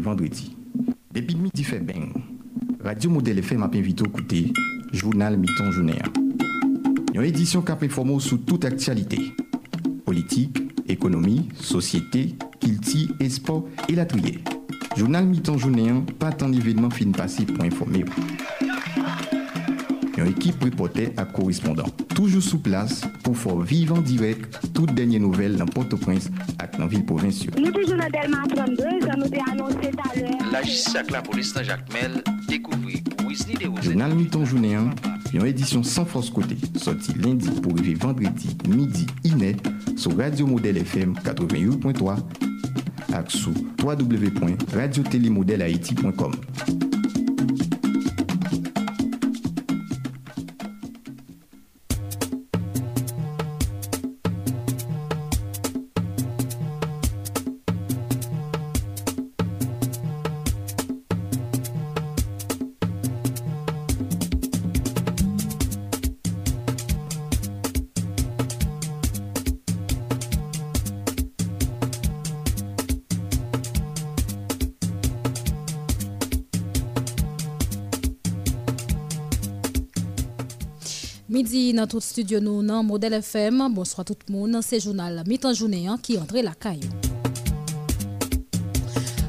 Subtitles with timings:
[0.00, 0.56] vendredi.
[1.12, 2.12] Depuis midi fait bang.
[2.82, 4.52] Radio Modèle FM m'a invité à écouter
[4.92, 6.00] Journal Mi-temps journée.
[7.14, 9.18] Une édition qui informe sur toute actualité.
[10.04, 10.58] Politique,
[10.88, 12.34] économie, société,
[13.20, 14.38] et sport et la trier.
[14.96, 18.04] Journal Mi-temps journée, pas tant d'événements fin passé pour informer.
[20.16, 21.86] Une équipe reporter à correspondant.
[22.14, 26.30] Toujours sous place pour faire vivre en direct toutes dernières nouvelles dans Port-au-Prince
[26.72, 27.52] Sac nan vil provinsyon.
[27.60, 30.30] Nou toujou nan Delman 32, an nou te anonsi talè.
[30.52, 32.12] La Jisak la polis nan Jacmel,
[32.48, 33.84] dekouvri pou Wisni de Ose.
[33.90, 34.86] Jounal Miton Jounéan,
[35.34, 39.52] yon edisyon san fos kote, soti lendi pou rive vendredi, midi, inè,
[39.98, 42.16] sou Radio Model FM 88.3
[43.18, 43.52] ak sou
[43.82, 46.32] www.radiotelemodelhaiti.com.
[81.82, 83.74] Dans tout studio nous dans Modèle FM.
[83.74, 84.60] Bonsoir tout le monde.
[84.62, 86.88] C'est journal mi-temps journée hein, qui entre la caille.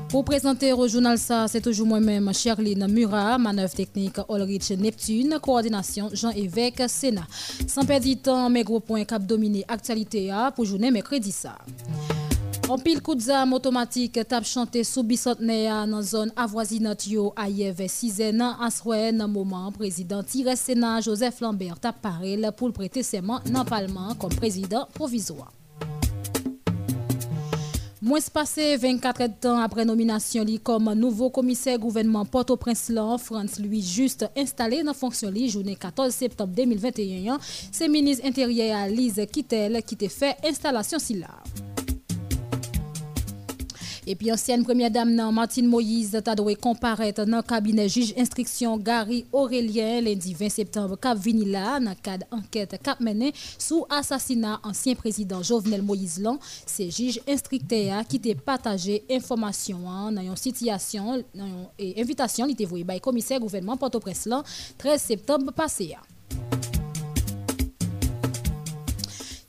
[0.07, 6.11] Pour présenter au journal ça, c'est toujours moi-même, Charline Murat, manœuvre technique Ulrich Neptune, coordination
[6.13, 7.25] Jean-Évêque Sénat.
[7.67, 11.57] Sans perdre de temps, mes gros points cap dominé actualité A pour journée mercredi ça.
[12.69, 17.89] En pile coup d'armes automatique tape chanté sous bicentenaire dans zone avoisinante yo ailleurs vers
[17.89, 22.73] 6 ans en soir dans moment président tire Sénat Joseph Lambert tape parel pour le
[22.73, 25.51] prêter serment dans parlement comme président provisoire.
[28.01, 34.25] Moins passé 24 ans après nomination comme nouveau commissaire gouvernement Port-au-Prince lan, France lui juste
[34.37, 37.37] installé dans fonction li journée 14 septembre 2021,
[37.71, 41.29] c'est ministre intérieur Lise Kittel qui te fait installation si là.
[44.05, 48.77] Et puis ancienne première dame Martine Moïse t'a doué comparaître dans le cabinet juge instruction
[48.77, 54.95] Gary Aurélien lundi 20 septembre cap vinila dans cadre enquête cap mené sous assassinat ancien
[54.95, 59.79] président Jovenel Moïse lan, c'est juge instructeur qui t'a partagé information
[60.11, 61.23] dans une situation
[61.79, 64.27] et invitation il était voué by commissaire gouvernement Port-au-Prince
[64.77, 65.95] 13 septembre passé.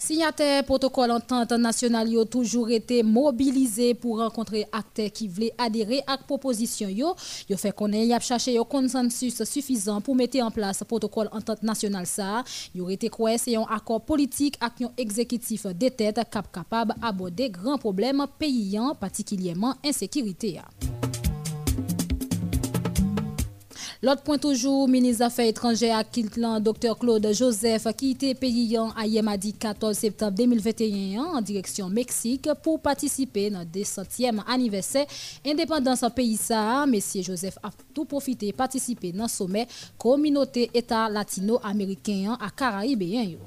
[0.06, 6.10] Signataires protocole entente nationale ont toujours été mobilisés pour rencontrer acteurs qui voulaient adhérer à
[6.10, 7.14] la proposition yo.
[7.48, 11.62] Yo fait connaître y a cherché un consensus suffisant pour mettre en place protocole entente
[11.62, 12.44] nationale ça.
[12.74, 17.48] Yo été quoi c'est un accord politique avec un exécutif de tête cap capable aborder
[17.48, 20.60] grands problèmes payants particulièrement insécurité.
[24.04, 28.90] L'autre point toujours, ministre des Affaires étrangères à Kiltlan, Dr Claude Joseph, qui était paysan
[28.90, 35.06] à Yemadi 14 septembre 2021 en direction Mexique pour participer dans le 200e anniversaire
[35.46, 36.84] indépendance pays ça.
[36.86, 39.66] Monsieur Joseph a tout profité participer dans le sommet
[39.96, 43.38] communauté État latino-américain à Caraïbes.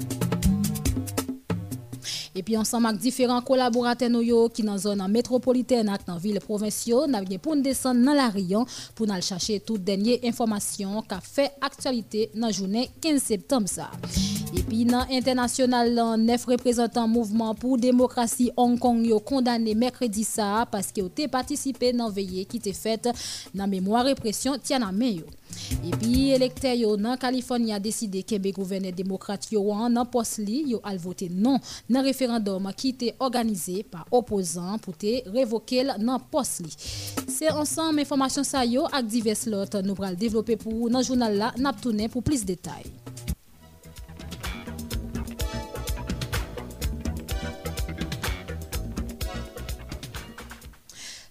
[2.37, 6.37] Epi ansan mak diferan kolaborate nou yo ki nan zon nan metropoliten ak nan vil
[6.43, 10.19] provinsyo nan vye pou n desen nan la riyon pou nan l chache tout denye
[10.29, 13.89] informasyon ka fe aktualite nan jounen 15 septem sa.
[14.53, 20.61] Epi nan internasyonal lan nef reprezentan mouvment pou demokrasi Hong Kong yo kondane mekredi sa
[20.69, 23.09] paske yo te patisipe nan veye ki te fet
[23.57, 25.37] nan memwa represyon tya nan men yo.
[25.99, 30.63] Puis, électeurs yo dans Californie a décidé que le gouverneur démocrate yo dans poste li
[30.67, 31.59] yo voter non
[31.89, 34.93] dans référendum qui était organisé par opposants pour
[35.33, 35.85] révoquer
[36.31, 36.75] poste li.
[37.27, 41.73] C'est ensemble information ça yo ak divers lot pral développer pour dans journal là n'a
[41.73, 42.55] tourner pour plus de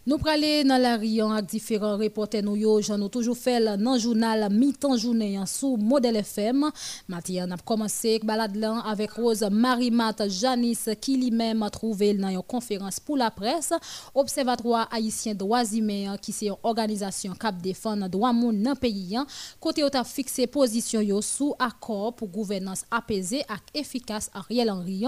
[0.09, 3.95] Nous parlons dans la Rion avec différents reporters nous yo, j'en ai toujours fait dans
[3.95, 6.71] le journal mi-temps journée sous Modèle FM.
[7.09, 12.41] Matin, on a commencé balade avec Rose Marimat Janice qui lui-même a trouvé dans une
[12.43, 13.73] conférence pour la presse.
[14.15, 19.19] Observatoire haïtien droits humains qui c'est une organisation qui défend droits moun dans pays
[19.59, 23.43] côté on a fixé position yo sous accord pour gouvernance apaisée
[23.75, 25.05] et efficace Ariel Henry.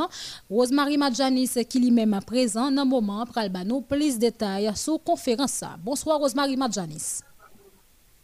[0.50, 3.52] Rose Marimat Janice qui lui-même présent dans moment pral
[3.88, 5.62] plus de détails sous conférence.
[5.84, 7.20] Bonsoir Rosemary Madjanis.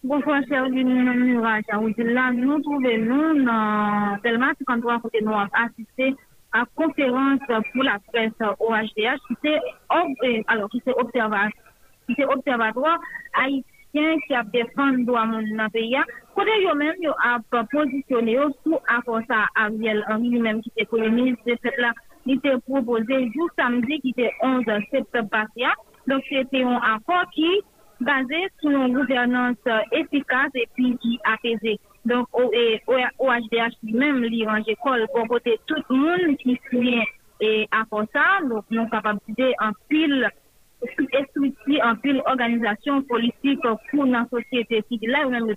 [0.03, 1.61] Bonsoir, cher Murat.
[1.99, 6.15] Là, nous trouvons nous dans tellement 53 côté nous assisté
[6.53, 7.41] à conférence
[7.71, 9.61] pour la presse OHDH qui c'est
[10.49, 10.95] alors qui c'est
[14.35, 16.03] ap defan do a moun nan peya.
[16.35, 21.55] Kote yo men yo ap posisyone yo sou akonsa Ariel Henry ki se kolonize de
[21.63, 21.93] fet la
[22.27, 25.71] li te propose jou samdi ki te 11 septembre.
[26.29, 27.51] Se te yon akon ki
[28.05, 31.77] base sou yon gouvernance efikase e pi ki apese.
[32.05, 37.05] Donk OHDH li men li range kol pou kote tout moun ki siye
[37.41, 40.23] E apon sa, nou kapabite an pil,
[41.19, 45.49] eswiti an pil organizasyon politik pou nan sosyete ki di la, ou men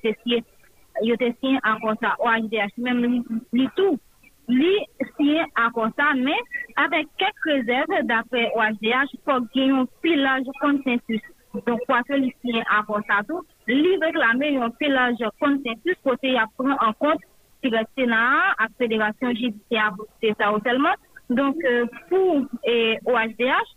[1.06, 3.04] yote siye apon sa, OHDH, men
[3.54, 4.00] li tou,
[4.48, 4.74] li
[5.16, 6.52] siye apon sa, men
[6.84, 11.24] avek kek rezerv dapre OHDH pou genyon pilaj konsensus.
[11.66, 16.48] Don kwa se li siye apon sa tou, li reklame yon pilaj konsensus se ya
[16.56, 17.24] pran an kont
[17.62, 20.96] si le Senat ak Federasyon Jidisya aboute sa ou selman.
[21.28, 21.60] Donk
[22.08, 22.46] pou
[23.12, 23.74] OHDH,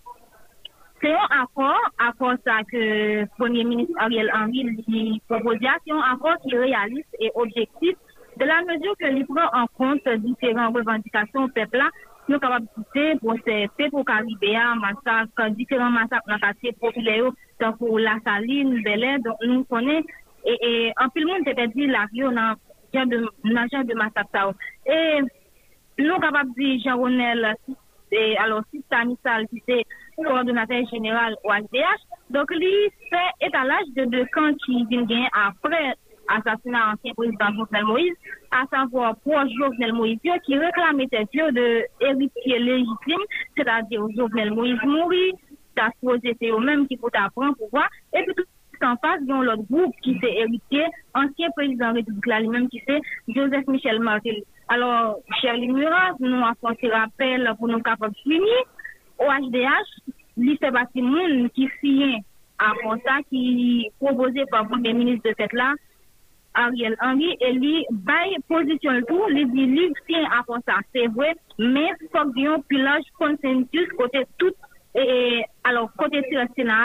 [1.00, 6.38] se yon akor, akor sa ke Premier Ministre Ariel Henry li propozya, se yon akor
[6.44, 7.98] ki realiste e objektif
[8.40, 11.90] De la mesure ke li pran an kont diferent revendikasyon pepla,
[12.30, 17.34] nou kapab kite pou se pe pou Karibéa, masak, diferent masak nan katye popile yo,
[17.60, 20.08] tan pou la saline, belè, don nou konen,
[20.40, 20.72] e, e
[21.04, 22.56] anpil moun te pe di la vyo nan
[22.96, 23.20] jan de,
[23.92, 24.56] de masak ta ou.
[24.88, 25.20] E
[26.00, 27.44] nou kapab di Jean-Ronel,
[28.08, 29.82] e, alo, si Samisal, si se
[30.16, 32.72] koordinatèr general ou HDH, donk li
[33.10, 35.90] se etalaj de de kan ki vin gen apre
[36.36, 38.36] asasina ansyen prezident Jovenel Moïse.
[38.54, 41.66] A savo pou Jovenel Moïse reklame te fyo de.
[43.56, 45.32] Se ta di Jovenel Moïse mouri,
[45.74, 47.86] ta souje te yo menm ki pou ta pran pou wa.
[48.14, 50.86] E pi tout an fase yon lot group ki se eritye
[51.20, 52.98] ansyen prezident République la li menm ki se
[53.28, 54.40] Joseph Michel Martel.
[54.70, 58.58] Alors, chèr li Murat, nou a fon se rappel pou nou kapab fini.
[59.20, 59.94] OHDH,
[60.40, 62.20] li se basi moun ki siyen
[62.62, 63.42] a fon sa ki
[63.98, 65.72] propose pa pou gen ministre de tèt la,
[66.54, 67.74] Ariel Henry, e li
[68.06, 73.04] bay pozisyon tou, li di li si apon sa, se vwe, men fok diyon pilaj
[73.20, 74.56] konsensus kote tout,
[74.94, 76.80] e, e alo kote si le Sena,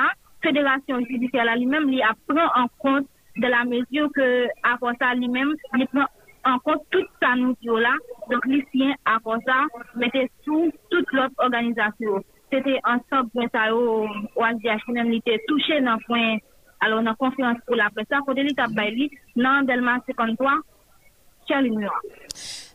[0.46, 3.10] federasyon judisyon la li men, li apren an kont
[3.42, 4.28] de la mezyou ke
[4.70, 6.06] apon sa li men, li pren
[6.46, 7.96] an kont tout sa nou diyo la,
[8.30, 9.64] donk li si apon sa,
[9.98, 12.22] mette sou tout lop organizasyon.
[12.54, 14.06] Tete an sop gwen sa yo,
[14.38, 16.38] waz di a chounen li te touche nan pwen
[16.83, 20.60] alo nan konferans pou la presa, kote li tap bay li nan delman 53,
[21.48, 22.00] chan li mwa.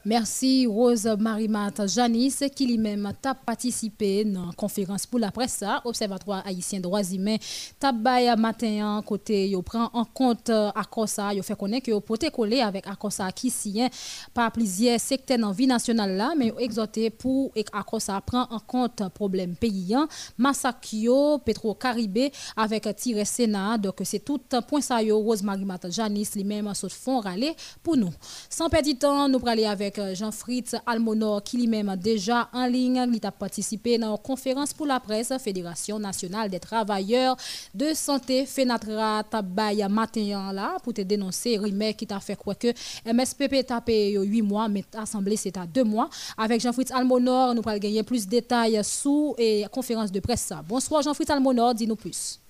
[0.02, 6.42] Merci Rose Marimat Janice qui lui-même a participé dans la conférence pour la presse Observatoire
[6.46, 7.36] haïtien droits humains.
[7.78, 11.34] Tabay matin côté yo prend en compte Akosa.
[11.34, 13.90] Yo fait connaître que yo poté coller avec Akosa qui sien
[14.32, 19.54] par plusieurs secteurs dans vie nationale là mais exhorté pour Akosa prend en compte problème
[19.54, 20.06] paysan
[20.38, 23.76] massacre Petro Caribé avec tiré Sénat.
[23.76, 28.14] Donc c'est tout point ça Rose Marimat Janice lui-même saute fond râler pour nous.
[28.48, 33.04] Sans perdre temps nous aller avec euh, Jean-Fritz Almonor qui lui-même déjà en ligne.
[33.12, 37.36] Il a participé dans une conférence pour la presse Fédération nationale des travailleurs
[37.74, 42.68] de santé Fenatra Tabaya matin là pour te dénoncer Rimet qui t'a fait quoi que
[43.10, 46.08] MSPP tapé 8 mois mais assemblée c'est à 2 mois.
[46.36, 50.52] Avec Jean-Fritz Almonor, nous allons gagner plus de détails sous et conférence de presse.
[50.68, 52.40] Bonsoir Jean-Fritz Almonor, dis-nous plus.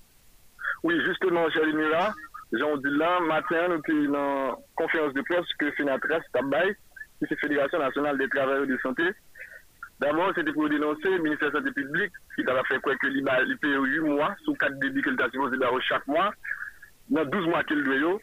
[0.83, 2.15] Oui, justement, Chérie Mura,
[2.53, 6.77] jean dit là, matin, nous dans conférence de presse que Fenatres Tabay
[7.29, 9.05] c'est Fédération nationale des travailleurs de santé.
[10.00, 13.56] D'abord, c'était pour dénoncer le ministère de la Santé publique qui a fait quoi que
[13.56, 16.32] paye 8 mois sous 4 débits qu'il a supposé chaque mois,
[17.10, 18.19] dans 12 mois qu'il doit.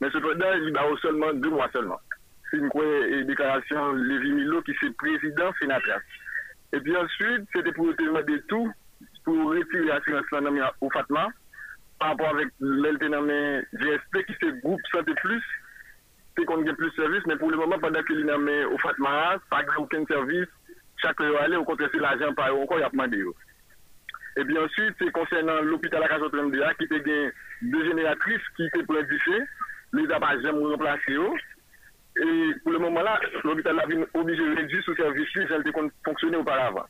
[0.00, 2.00] Mais cependant, il a seulement 2 mois seulement.
[2.50, 6.00] C'est une déclaration de Lévi Milo qui est président sénateur.
[6.72, 8.72] Et puis ensuite, c'était pour demander tout,
[9.24, 10.24] pour retirer l'assurance
[10.80, 11.28] au Fatma,
[11.98, 15.42] par rapport avec l'LTNAME GSP qui c'est groupe Santé Plus,
[16.38, 18.78] se kon gen plus servis, men pou le moman pandan ke li nan men ou
[18.82, 20.48] Fatma Ras, pa gen ouken servis,
[21.02, 23.14] chak yo ale, ou kontre se l'ajan pa yo ankon, yapman oh.
[23.14, 23.34] de yo.
[24.38, 27.32] E bi answit, se konsen nan l'opital akajotrem de ya, ki te gen
[27.74, 29.42] de jeneratris ki te predife,
[29.98, 31.32] li daba jem ou remplase yo,
[32.18, 32.28] e
[32.62, 35.90] pou le moman la, l'opital la vin obije redji sou servis li, jel te kon
[36.06, 36.86] fonksyone oparavan.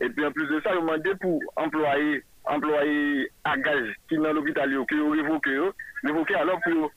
[0.00, 2.20] E bi an plus de sa, yo mande pou employe,
[2.52, 5.86] employe agaj ki nan l'opital yo, ki yo revoke yo, oh.
[6.04, 6.92] revoke alop yo,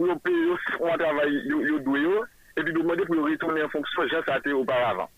[0.00, 2.22] yo pe yo fon travay yo dwe yo,
[2.56, 5.10] epi do mwede pou yo retourne en fonksyon jan sa te oparavan.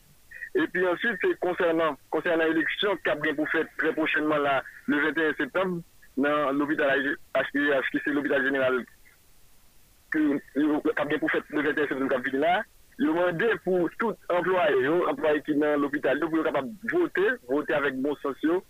[0.55, 5.33] Epi answit, se konsernan, konsernan eleksyon, kap gen pou fèt pre prochenman la, le 21
[5.41, 5.81] septem,
[6.23, 6.93] nan l'hôpital
[7.35, 8.79] HPH, ki se l'hôpital general,
[10.15, 12.53] kap gen pou fèt le 21 septem kap vin la,
[13.03, 17.27] yo mwede pou tout employe yo, employe ki nan l'hôpital, yo pou yo kapap vote,
[17.51, 18.61] vote avèk bon sosyo,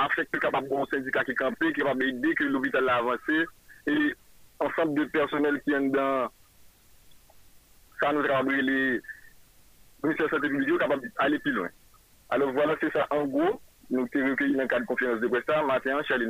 [0.00, 3.44] afèk pou kapap bon syndika ki kampe, ki kapap ide, ki l'hôpital la avansè,
[3.92, 3.98] e...
[4.60, 6.28] ensemble de personnel qui est dans
[8.00, 9.00] ça nous travaille les
[10.02, 11.68] ministère de publique capable d'aller plus loin.
[12.30, 13.60] Alors voilà, c'est ça en gros.
[13.90, 16.26] Nous avons recueilli dans le cadre de conférence de presse matin, Charlie.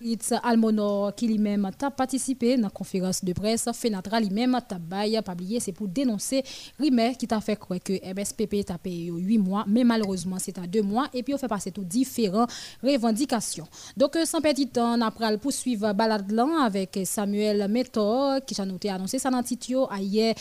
[0.00, 3.68] It's Almonor qui lui-même a participé dans la conférence de presse.
[3.72, 6.42] Fenatra lui-même a publié, c'est pour dénoncer
[6.78, 10.66] Rimet qui t'a fait croire que MSPP t'a payé 8 mois, mais malheureusement c'est à
[10.66, 12.50] 2 mois et puis on fait passer tout différentes
[12.82, 13.66] revendications.
[13.96, 18.90] Donc euh, sans petit temps, on a poursuivre balade avec Samuel Métor qui a noté
[18.90, 20.34] annoncé ça dans le hier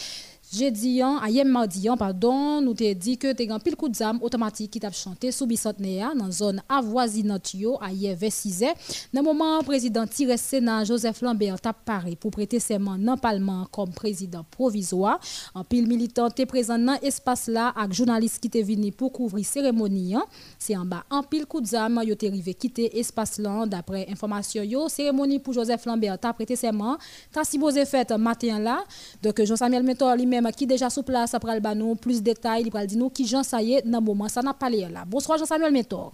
[0.49, 4.89] Jeudi, hier mardi, pardon, nous t'ai dit que t'es un pile coup automatique qui t'a
[4.91, 8.67] chanté sous Bissonnéa dans zone avoisinante à hier vers 6 h
[9.13, 13.67] Dans le moment, président tiré Sénat Joseph Lambert t'a paré pour prêter serment dans Parlement
[13.69, 15.19] comme président provisoire.
[15.53, 19.45] Un pile militant t'es présent dans espace là avec journaliste qui t'est venu pour couvrir
[19.45, 20.15] cérémonie.
[20.15, 20.23] Hein.
[20.57, 24.63] C'est en bas un pile coup d'âme yo t'es arrivé quitter espace là d'après information
[24.63, 26.97] yo cérémonie pour Joseph Lambert t'a prêté serment.
[27.33, 28.85] T'as supposé fait matin là.
[29.21, 32.71] Donc Jean-Samuel Mentor lui qui déjà sous place après le nous plus de détails, il
[32.71, 35.03] va dire nous qui Jean ça y est moment ça n'a pas l'air là.
[35.05, 36.13] Bonsoir Jean-Samuel Métor.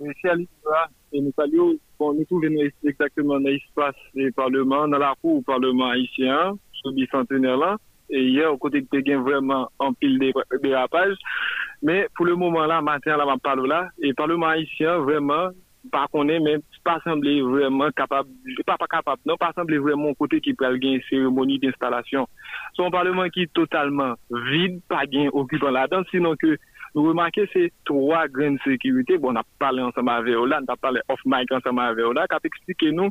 [0.00, 0.88] Merci Alicia.
[1.12, 2.48] Et nous saluons, nous trouvons
[2.84, 7.76] exactement dans l'espace du Parlement, dans la cour du Parlement haïtien, ce bicentenaire là.
[8.10, 11.16] Et hier, au côté de Téguin, vraiment en pile de dérapage.
[11.82, 13.88] Mais pour le moment là, matin, là, on parle là.
[14.02, 15.48] Et le Parlement haïtien, vraiment,
[15.90, 18.28] pas qu'on est, mais pas semblé vraiment capable,
[18.66, 22.28] pas, pas capable, non, pas semblé vraiment côté qui peut une cérémonie d'installation.
[22.74, 26.58] Son parlement qui est totalement vide, pas gain occupant là-dedans, sinon que
[26.94, 29.18] nous remarquons ces trois grandes sécurités.
[29.18, 32.34] Bon, on a parlé ensemble avec Ola, on a parlé off-mic ensemble avec Ola, qui
[32.34, 33.10] a expliqué nous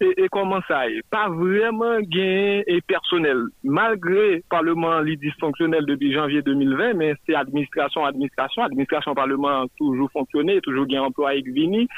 [0.00, 1.00] et, comment ça est.
[1.10, 3.44] Pas vraiment gain et personnel.
[3.64, 10.10] Malgré le Parlement li dysfonctionnel depuis janvier 2020, mais c'est administration, administration, administration Parlement toujours
[10.10, 11.88] fonctionné, toujours gain emploi et vini.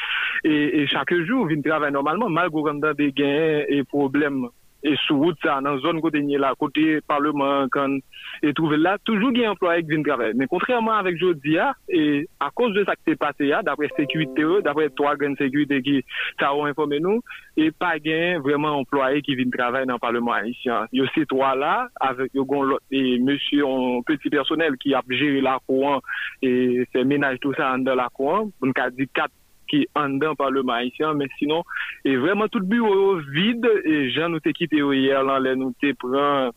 [0.44, 4.48] Et, chaque jour, vient travailler normalement, malgré des gains et problèmes
[4.84, 7.96] e sou wout sa nan zon kote nye la, kote parleman kan
[8.44, 10.32] e trouve la, toujou gen employe ek vin kravè.
[10.36, 14.44] Men kontrèman avèk jodi ya, e a kous de sa kte pase ya, dapre sekwite
[14.44, 15.96] yo, dapre 3 gen sekwite ki
[16.40, 17.22] sa ou informe nou,
[17.56, 20.90] e pa gen vreman employe ki vin kravè nan parleman haisyan.
[20.94, 21.74] Yo se 3 la,
[22.10, 26.04] avèk yo gon lot, e monsye yon peti personel ki ap jere la kouan,
[26.44, 29.32] e se menaj tout sa an de la kouan, bon ka di 4
[29.74, 31.62] qui en dedans par le haïtien, mais sinon,
[32.04, 35.72] et vraiment tout le bureau vide, et Jean nous t'ai quitté hier, là, là, nous
[35.80, 36.50] t'ai pris,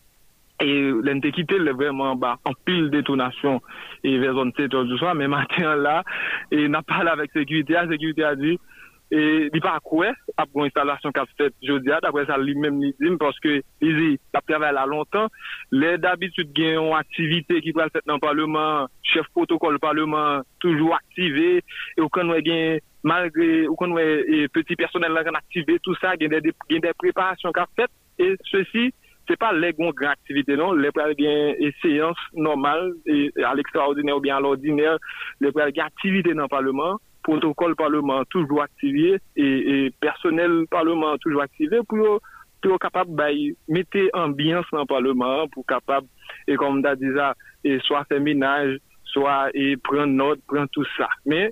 [0.59, 0.91] et
[1.31, 3.61] quitté, vraiment, bah, en pile détonation,
[4.03, 6.03] et vers zone 7 heures du soir, mais matin là,
[6.51, 8.59] et n'a pas avec sécurité, la sécurité a dit,
[9.07, 12.89] E li pa kwe, ap gwen instalasyon kap fet jodia, dapre sa li menm li
[12.99, 15.31] dim, paske li zi, tap travel la lontan,
[15.71, 21.63] le d'abitud gen yon aktivite ki pral fet nan parleman, chef protokol parleman, toujou aktive,
[21.95, 25.79] e ou kon wè gen, malgre, ou kon wè e, peti personel la gen aktive,
[25.85, 28.89] tout sa gen de, de preparasyon kap fet, e se si,
[29.27, 33.63] se pa le gwen gen aktivite non, le pral gen e seyans normal, e, al
[33.63, 34.99] ekstraordinèr ou bien al ordinèr,
[35.39, 41.79] le pral gen aktivite nan parleman, protocole parlement toujours activé et, personnel parlement toujours activé
[41.87, 42.21] pour
[42.61, 46.07] pour capable de mettre ambiance dans le parlement pour capable
[46.47, 50.85] et comme on dit ça et soit faire ménage soit et prendre note prendre tout
[50.97, 51.09] ça.
[51.25, 51.51] Mais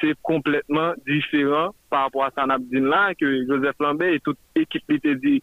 [0.00, 2.44] c'est complètement différent par rapport à ça.
[2.46, 5.42] Là que Joseph Lambert et toute équipe était dit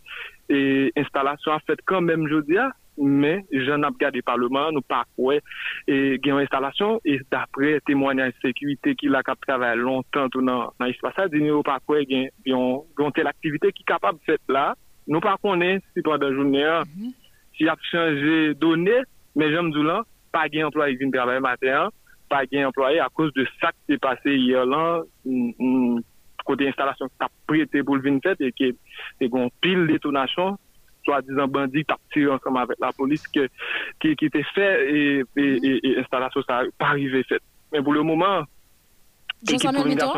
[0.49, 2.57] et installation a fait quand même je dis
[3.01, 8.33] men jen ap gade parleman nou pa kwe e, gen yon instalasyon e dapre temwanyan
[8.41, 12.29] sekurite ki la kap travay lontan tou nan, nan ispasa di nou pa kwe gen
[12.47, 14.71] yon, yon tel aktivite ki kapab fet la
[15.09, 17.17] nou pa konen si to adan jounen mm -hmm.
[17.57, 19.05] si ap chanje donen
[19.35, 21.91] men jen mdou lan pa gen employe vin travay maten
[22.29, 26.03] pa gen employe a kous de sak se pase yon lan mm, mm,
[26.45, 28.71] kote instalasyon ki tap prete pou vin fet e ke
[29.19, 30.57] se gon pil detonasyon
[31.03, 33.39] soi-disant bandits qui ensemble avec la police qui,
[34.03, 37.41] était fait et, installation ça pas arrivé fait.
[37.71, 38.43] Mais pour le moment,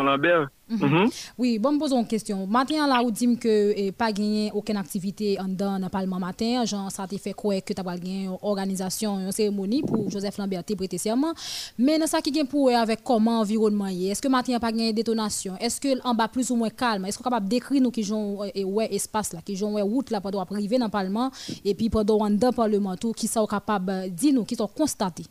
[0.04, 0.78] Lambert, mhm.
[0.86, 1.10] Mhm.
[1.38, 2.46] Oui, bon, me pose une question.
[2.46, 6.66] Matin, là, où dit que eh, pas gagné aucune activité en dans le Parlement matin,
[6.66, 10.38] genre, ça t'a fait quoi que tu as gagné une organisation, une cérémonie pour Joseph
[10.38, 11.34] Lambert te prêter serment.
[11.78, 15.56] Mais dans ça qui est pour avec comment environnement est-ce que matin pas gagné détonation?
[15.60, 17.06] Est-ce que en bas plus ou moins calme?
[17.06, 20.12] Est-ce qu'on capable décrire nous qui ont eh, ouais espace là, qui ont ouais route
[20.12, 21.32] là pendant arriver dans le Parlement
[21.64, 25.26] et puis pendant dans le Parlement tout qui sont capables dire nous qui sont constatés?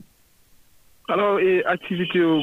[1.09, 2.37] Alors, aktivite yo,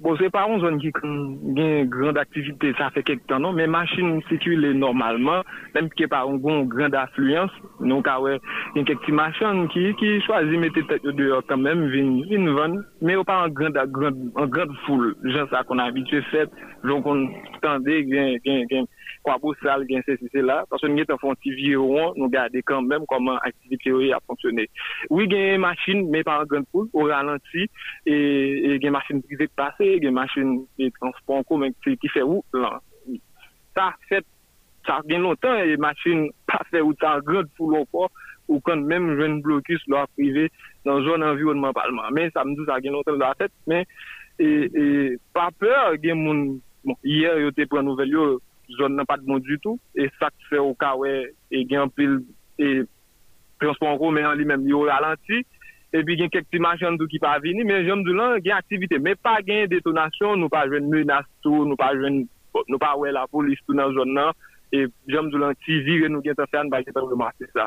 [0.00, 3.68] bon, se pa an zon ki gen grand aktivite, sa fe kek tan non, men
[3.70, 7.52] machin sikile normalman, menm ki pa an gon grand afluyans,
[7.84, 8.38] non ka we,
[8.78, 12.78] gen kek ti machan ki, ki chwazi mette tek yo deyo kanmen, vin, vin van,
[13.02, 16.56] men yo pa an grand, grand, grand foule, jan sa kon avitue fet,
[16.88, 17.26] jon kon
[17.60, 18.88] tende gen, gen, gen,
[19.22, 22.30] kwa bo sal gen se si se la, paswen gen tan fon ti viron, nou
[22.32, 24.66] gade kan menm koman aktivite yo a fonksyone.
[25.12, 27.66] Oui gen masin, men pa an gen pou, ou ralenti,
[28.08, 30.58] e gen masin prive pase, gen masin
[30.98, 32.80] transpon kou, men ki fe ou lan.
[33.76, 34.26] Sa fet,
[34.88, 38.08] sa gen lontan, e masin pa fe ou tan gen pou lon po,
[38.50, 40.48] ou kan menm jwen blokus lor prive
[40.88, 42.10] nan zon environman palman.
[42.16, 43.84] Men sa mdou sa gen lontan lor fet, men
[44.40, 44.84] e, e,
[45.36, 46.46] pa peur gen moun,
[46.86, 48.30] bon, hier yo te pren nouvel yo,
[48.78, 51.12] zon nan pat bon du tout, e sak fe ou ka kawe
[51.50, 52.20] e gen pil
[52.60, 52.82] e
[53.60, 55.42] transpon kou men an li men yo ralanti,
[55.90, 58.58] e pi gen kek ti machan dou ki pa vini, men jom dou lan gen
[58.58, 62.22] aktivite, men pa gen detonasyon, nou pa jwen menas tou, nou pa jwen,
[62.60, 64.36] nou pa wè la polis tou nan zon nan,
[64.70, 67.50] e jom dou lan ti vire nou gen ta fè an ba gen ta remase
[67.54, 67.66] sa.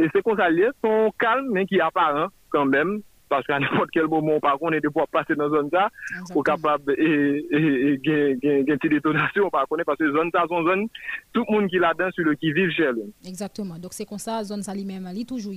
[0.00, 2.98] E se kon sa liye, son kalm men ki aparan kan men,
[3.30, 5.88] parce qu'à n'importe quel moment, par contre, on est de pouvoir passer dans zone ça,
[6.34, 10.88] ou capable et gagner une détonation, par contre, parce que zone ça, son zone,
[11.32, 13.14] tout le monde qui là-dedans, sur le qui vit chez lui.
[13.24, 13.78] Exactement.
[13.78, 15.54] Donc, c'est comme ça, zone ça lui-même, il toujours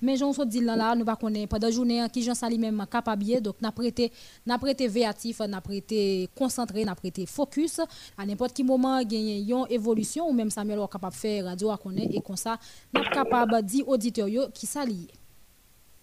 [0.00, 2.48] Mais j'en se dit là, là, nous pas connaître pendant la journée, qui j'en ça
[2.48, 4.12] lui-même capable, donc, n'a prêté,
[4.46, 7.80] n'a prêté véatif, n'a prêté concentré, n'a prêté focus.
[8.16, 11.70] À n'importe quel moment, gagner une évolution, ou même Samuel, est capable de faire radio
[11.70, 12.56] à connaître, et comme ça,
[12.94, 15.08] n'a capable de dire auditeurs qui s'allient.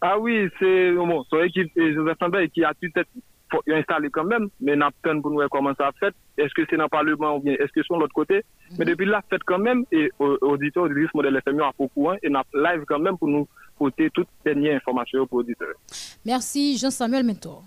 [0.07, 3.09] Ah oui, c'est bon, son équipe Joseph Lambert qui a peut-être
[3.67, 6.13] installé quand même, mais n'a pas pour nous comment ça a fait.
[6.38, 8.43] Est-ce que c'est dans le Parlement ou bien est-ce que c'est de l'autre côté?
[8.77, 8.91] Mais mhm.
[8.91, 12.83] depuis là, fait quand même, et auditeur, auditrice modèle FMU a beaucoup, et n'a live
[12.88, 13.47] quand même pour nous
[13.79, 15.74] porter toutes les dernières informations pour auditeurs.
[16.24, 17.63] Merci Jean-Samuel Mentor.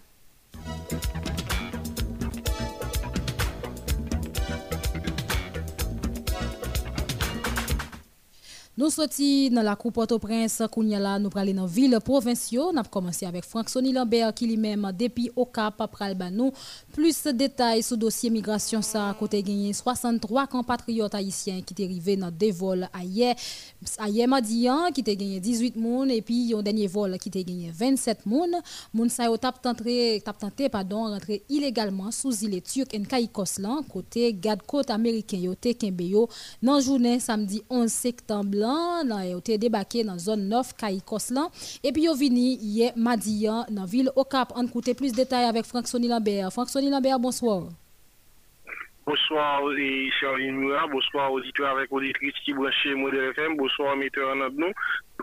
[8.78, 12.66] Nous sortis dans la coupe Port-au-Prince, là, nous parlons dans la ville provinciale.
[12.72, 16.52] Nous avons commencé avec Franck Sonny Lambert qui lui-même, depuis au Cap, après nous,
[16.92, 18.80] plus de détails sur le dossier migration.
[18.80, 23.34] Ça, côté gagné 63 compatriotes haïtiens qui étaient arrivés dans des vols hier.
[24.06, 27.72] Hier, mardi, qui étaient gagné 18 personnes et puis un dernier vol qui était gagné
[27.74, 28.62] 27 personnes.
[28.94, 30.36] Moun sa yo tenté, tap
[30.70, 36.28] pardon, rentrer illégalement sous île turque en Kaikoslan, côté garde côte américain yo te Kembeyo,
[36.62, 41.50] dans journée samedi 11 septembre lan, lan yo te debake nan zon 9 Kaikos lan,
[41.82, 44.54] epi yo vini ye Madiyan nan vil Okap.
[44.58, 46.52] An koute plus detay avek Frank Sonny Lambert.
[46.54, 47.68] Frank Sonny Lambert, bonsoir.
[49.08, 49.62] Bonsoir,
[50.20, 54.68] Charline Moura, bonsoir, auditeur avek auditrice ki breche Model FM, bonsoir, metteur an ap nou.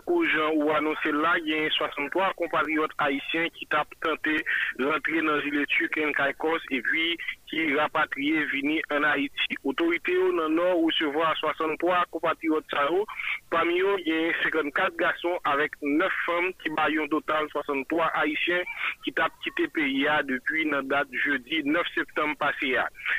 [0.04, 4.34] Koujan ou anonsè la gen 63 kompatriot haisyen ki tap tante
[4.82, 7.06] rentre nan zile Tuken Kaikos e pi
[7.50, 9.56] ki rapatriye vini an Haiti.
[9.62, 13.06] Otorite yo nan nor ou se vwa 63 kompatriot sa yo
[13.50, 18.06] Parmi eux, il y a 54 garçons avec 9 femmes qui baillent un total 63
[18.14, 18.62] haïtiens
[19.04, 22.76] qui tapent quitté pays depuis la date jeudi 9 septembre passé.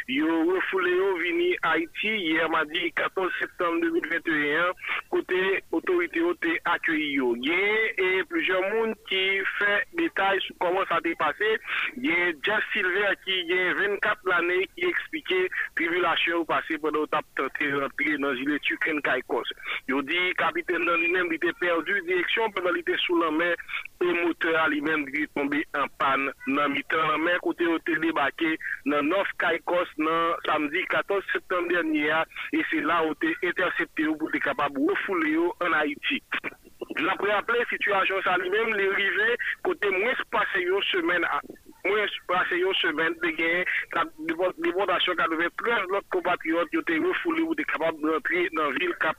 [0.08, 0.92] Ils ont refoulé
[1.24, 4.72] vini Haïti hier mardi 14 septembre 2021
[5.10, 6.22] côté autorité
[6.66, 7.36] accueilli yo.
[7.36, 11.58] et plusieurs monde qui fait détails sur comment ça s'est passé.
[11.98, 17.18] Il y a Jeff Silver qui a 24 l'année qui expliquait tribulation passé pendant que
[17.36, 19.44] tenté rentrer dans l'île Tuken Kaikos.
[19.88, 23.56] Dit capitaine dans lui-même était perdu direction pendant était sous la mer
[24.01, 29.03] et moteur lui-même il tombé en panne dans mi-temps la mer côté il débarqué dans
[29.03, 29.27] North
[29.97, 32.13] dans samedi 14 septembre dernier
[32.53, 36.21] et c'est là où il intercepté pour être capable refouler en Haïti.
[36.99, 41.25] L'après appelé situation ça lui-même, les rivets, côté moins passé une semaine
[41.86, 43.66] moins passé une semaine de gagner
[44.60, 48.78] déportation qu'a devait 13 autres compatriotes qui été refoulés ou capables de rentrer dans la
[48.78, 49.18] ville cap.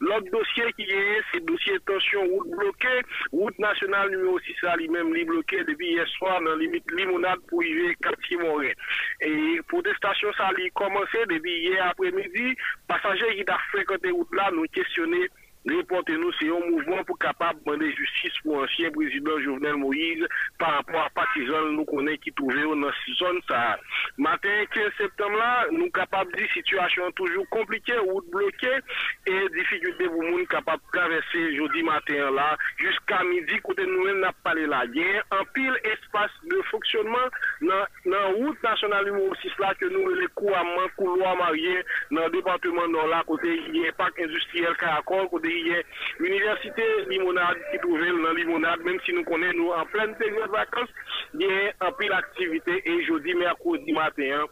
[0.00, 3.02] L'autre dossier qui est, c'est le dossier tension route bloquée,
[3.32, 7.40] route nationale numéro 6 ça lui-même li bloqué depuis hier soir dans la limite limonade
[7.48, 8.72] pour y quartier Morin.
[9.20, 12.56] Et protestation ça a commencé depuis hier après-midi,
[12.88, 15.28] passagers qui ont fréquenté route là nous questionner
[15.68, 20.24] Reportez-nous, c'est un mouvement pour capable de demander justice pour l'ancien président Jovenel Moïse
[20.58, 23.40] par rapport à partisans nous connaissons qui trouvaient dans cette zone.
[23.48, 23.76] Ça.
[24.16, 28.78] Matin 15 septembre là, nous capables de situation toujours compliquée, route bloquée
[29.26, 34.32] et difficulté pour nous capables de traverser jeudi matin là jusqu'à midi côté nous n'a
[34.44, 34.84] parlé là.
[34.86, 37.26] Il y a un pile espace de fonctionnement
[37.62, 42.30] dans la route nationale numéro 6 là que nous les couramment couloir marié dans le
[42.30, 45.82] département nord là côté il y a un parc industriel Caracol côté hier.
[46.18, 50.52] L'université Limonade qui trouvait dans Limonade, même si nous connaissons nous en pleine période de
[50.52, 50.88] vacances,
[51.34, 54.46] il y a un peu d'activité et jeudi, mercredi matin, hein,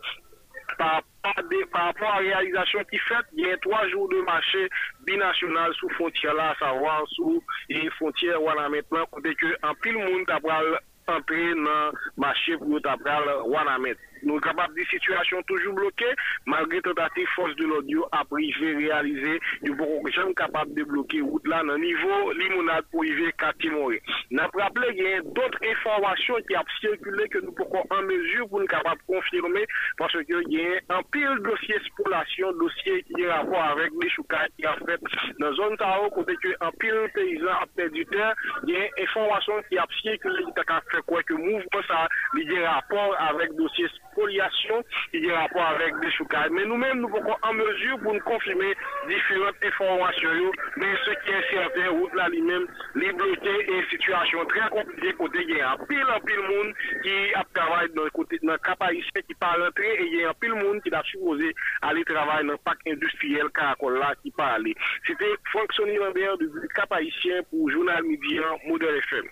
[0.78, 4.68] par rapport à la réalisation qui fait, il y a trois jours de marché
[5.06, 9.94] binational sous frontière là, à savoir sous les frontières voilà maintenant, dès que un pile
[9.94, 10.40] monde a
[11.06, 13.96] entré dans le marché pour le Wanamet.
[14.24, 16.14] Nous sommes capables de situation toujours bloquée,
[16.46, 19.76] malgré tentative force de l'audio à privé réaliser, nous
[20.14, 24.02] sommes capables de bloquer route là, dans niveau limonade pour y Katimoré.
[24.30, 28.02] Nous avons rappelé qu'il y a d'autres informations qui ont circulé que nous pouvons en
[28.02, 29.66] mesure pour nous capables de confirmer,
[29.98, 34.46] parce qu'il y a un pire dossier spolation, dossier qui a rapport avec les choukas
[34.56, 35.00] qui a fait
[35.38, 38.34] dans la zone Tao, côté que un pire paysan a perdu terre,
[38.66, 42.52] il y a information qui a circulé qui a fait quoi que mouvement ça, il
[42.52, 46.50] y a rapport avec dossier spoliation, il a rapport avec des choucailles.
[46.52, 48.74] Mais nous-mêmes, nous sommes en mesure pour nous confirmer
[49.08, 50.50] différentes informations.
[50.76, 55.56] Mais ce qui est certain, route là lui-même, les et situation très compliquée côté il
[55.56, 58.82] y a un pile en monde qui a travaillé dans le côté dans cap
[59.26, 62.46] qui parle rentrer et il y a un pile monde qui a supposé aller travailler
[62.46, 64.66] dans le parc industriel Caracol là qui parle.
[65.06, 69.24] C'était Franck Sonny Lambert du cap haïtien pour Journal Midi Modèle FM.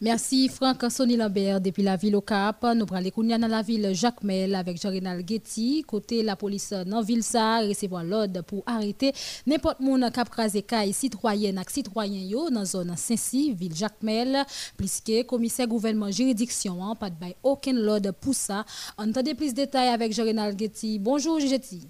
[0.00, 2.64] Merci Franck Sonny Lambert depuis la ville au Cap.
[2.74, 5.84] Nous prenons les dans la ville Jacques Mel avec Jorinal Getty.
[5.86, 9.12] Côté la police dans ville ça recevoir l'ordre pour arrêter
[9.46, 14.44] n'importe monde cap krasé caille citoyen ak citoyen yo dans zone Saint-Cy, ville Jacques Mel,
[14.76, 18.64] plus que commissaire gouvernement juridiction hein, pas de bail aucun l'ordre pour ça.
[18.96, 20.98] Entendez plus de détails avec Jorinal Getty.
[20.98, 21.86] Bonjour Getty.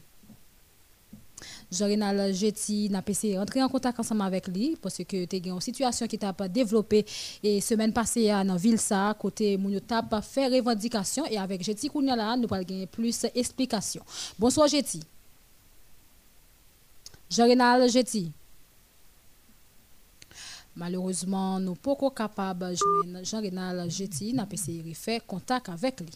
[1.70, 5.60] Jorinal Jetty n'a pas rentrer en contact ensemble avec lui parce que tu as une
[5.60, 7.04] situation qui t'a développée
[7.42, 12.16] et semaine passée dans ville ça côté moun t'a fait revendication et avec Jetty Kounia
[12.16, 14.02] là nous allons gagner plus d'explications.
[14.38, 15.00] Bonsoir Jetty.
[17.30, 18.32] Jorinal Jetty.
[20.76, 23.88] Malheureusement, nous ne sommes pas capables de joindre Jean-Renal
[24.34, 24.56] n'a pas
[24.94, 26.08] faire contact avec lui.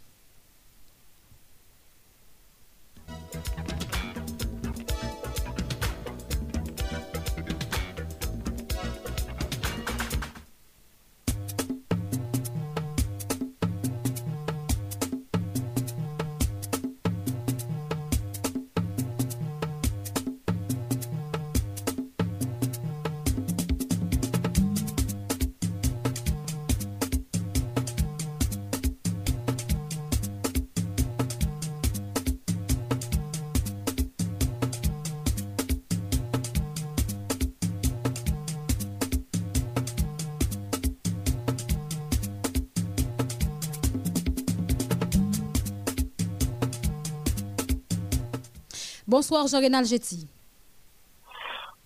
[49.15, 50.27] Bonsoir Jean-Renal Jetty.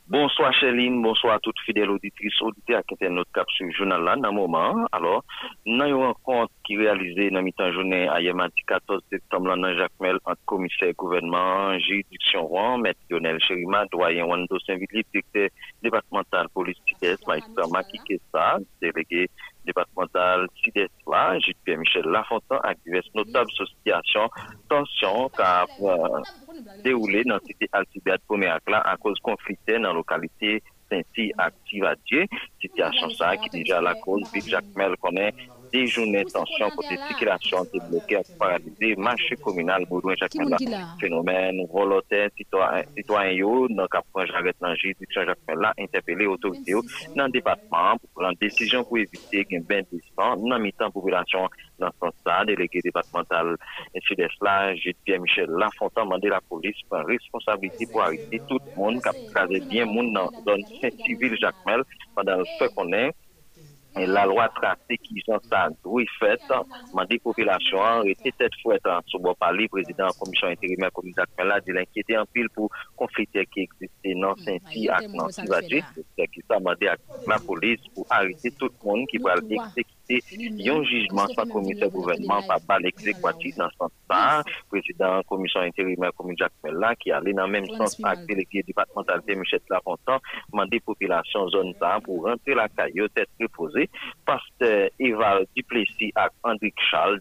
[0.08, 4.16] Bonsoir Chéline, bonsoir à toutes fidèles auditrices, auditeurs qui étaient notre cap sur journal là,
[4.16, 4.86] dans moment.
[4.92, 5.22] Alors,
[5.66, 10.00] nous avons une rencontre qui réalisée dans mi-temps journée à mardi 14 septembre dans Jacques
[10.00, 15.50] Mel entre commissaire gouvernement, juridiction Rouen, maître Lionel Chérima, doyen Wando Saint-Villiers, directeur
[15.82, 19.28] départemental police Sud-Est, maître Maki Kessa, délégué
[19.66, 21.76] départemental Sud-Est là, J.P.
[21.76, 24.30] Michel Lafontaine, avec diverses notables associations,
[24.70, 25.66] tension, car
[26.82, 32.28] déroulé dans la cité Altibert première là à cause conflicté dans la localité Saint-Cy Activadier.
[32.60, 35.34] Situation ça qui déjà la cause, puis Jacques Mel connaît
[35.72, 40.32] des journées de tension côté circulation débloquée à paralyser marché communal Boudouin Jacques.
[41.00, 46.72] Phénomène volontaire citoyen, citoyen yo, dans point j'arrête dans juridiction Jacques là, interpellé autorité
[47.14, 50.90] dans le département pour prendre décision pour éviter qu'il y ait ben descend dans mi-temps
[50.90, 53.56] population dans ce sens délégué départemental
[54.02, 54.72] sud-est là,
[55.04, 59.46] Pierre Michel Lafontaine, demandé la police pour responsabilité pour arrêter tout le monde qui a
[59.68, 61.82] bien le monde dans la zone Saint-Civil Jacmel
[62.14, 63.12] pendant le fait qu'on est.
[64.06, 66.40] La loi tracée qui sont ça oui fait,
[66.92, 71.50] demandé population était tête fouette ce bon parler, président de la commission intérimaire comme Jacmel
[71.50, 75.42] a dit l'inquiété en pile pour conflit qui existait dans Saint-Cy avec Nancy
[76.16, 79.86] C'est qui ça demandé à la police pour arrêter tout le monde qui va exécuter
[80.10, 84.44] un jugement sans commissaire gouvernement par balle exécutif dans ce sens.
[84.68, 89.20] Président commission intérimaire comme Jacques Mella qui allait dans le même sens avec délégué départemental
[89.26, 90.18] de Michel Lafontaine
[90.50, 93.90] demandé population zone ça pour rentrer la caillotte tête reposée.
[94.24, 97.20] Pasteur Eva Duplessis et André Charles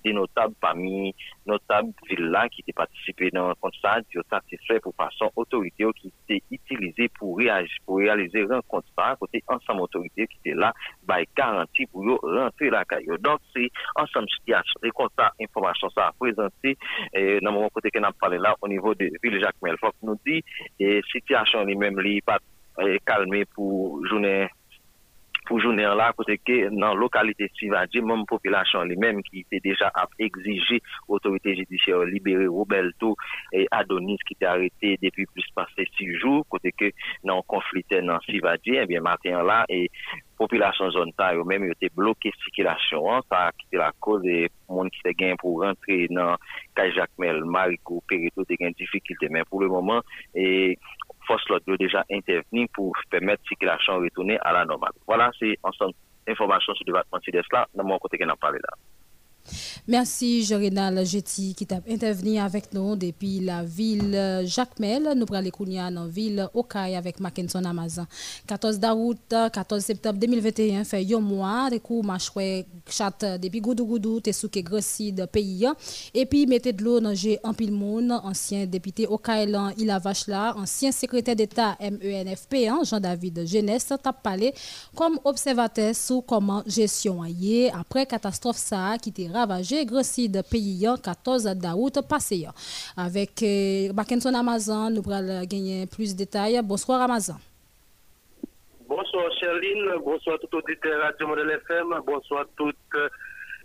[1.48, 6.14] notables notables villas qui étaient participés dans le constat qui satisfait pour façon autorité qui
[6.30, 10.74] étaient utilisé pour réaliser un constat côté ensemble autorité qui était là
[11.08, 12.84] by garantie pour rentrer la
[13.20, 16.78] donc, c'est ensemble situation, comme ça, information ça a présenté,
[17.42, 20.44] dans mon côté qu'on a parlé là, au niveau de Ville Jacques Melfoc, nous dit,
[20.80, 22.40] et situation lui-même, lui, pas
[23.06, 24.48] calmer pour journée
[25.48, 29.90] pou jounen la kote ke nan lokalite Sivadji, moun populasyon li menm ki te deja
[29.96, 33.16] ap exige otorite jidisyon libere Roberto
[33.56, 36.92] e Adonis ki te arete depi plus pase 6 jou, kote ke
[37.28, 39.88] nan konflite nan Sivadji, ebyen eh maten la e
[40.38, 44.46] populasyon zon ta yo menm yo te bloke sikilasyon an, ta ki te la koze
[44.70, 46.36] moun ki te gen pou rentre nan
[46.78, 50.04] Kajakmel, Mariko, Perito te gen difikilte, men pou le moman
[50.38, 50.76] e
[51.28, 54.94] force l'autre déjà intervenu pour permettre la circulation retourner à la normale.
[55.06, 55.94] Voilà, c'est ensemble
[56.28, 58.97] information sur le département sud là, dans mon côté qu'on a parlé là.
[59.88, 65.14] Merci, Jorinal Jetty, qui t'a intervenu avec nous depuis la ville Jacmel.
[65.16, 68.06] Nous prenons les dans la ville Okaï avec Mackinson Amazon.
[68.48, 74.20] 14 d'août, 14 septembre 2021, fait un mois, de coup, machoué, chat depuis Goudou Goudou,
[74.20, 75.68] t'es sous grossi de pays.
[76.14, 80.28] Et puis, mettez de l'eau dans un pile monde, ancien député Okaï, il a vache
[80.28, 84.54] là, ancien secrétaire d'État MENFP, hein, Jean-David Jeunesse, t'a parlé
[84.96, 87.24] comme observateur sous comment gestion
[87.74, 92.46] après catastrophe ça qui était ravagé grossi de pays 14 d'août passé.
[92.98, 96.60] Avec euh, Mackinson Amazon, nous allons gagner plus de détails.
[96.64, 97.36] Bonsoir Amazon.
[98.88, 103.10] Bonsoir Charline, bonsoir tout auditeur Radio Model FM, bonsoir toute euh,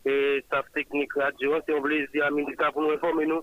[0.04, 1.54] et staff technique radio.
[1.64, 3.42] C'est un plaisir à pour nous informer nous.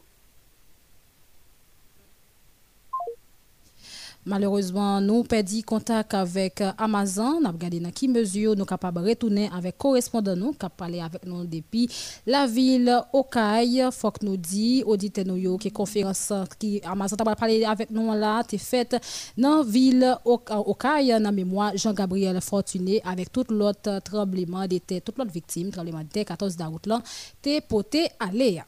[4.26, 7.40] Malheureusement, nous perdons contact avec euh, Amazon.
[7.40, 10.66] Nous avons regardé dans quelle mesure nous sommes capables de retourner avec correspondant nous qui
[10.78, 11.90] parlé avec nous depuis
[12.28, 13.88] la ville Okaï.
[13.92, 18.44] Faut que nous dit, auditez nous que conférence qui Amazon a parlé avec nous là,
[18.52, 18.98] est faite
[19.38, 25.32] dans la ville Okaï, dans mémoire Jean-Gabriel Fortuné avec tout l'autre tremblement d'été, toute l'autre
[25.32, 27.02] victime, tremblement d'été 14 d'août là,
[27.42, 28.66] t'es poté à l'air.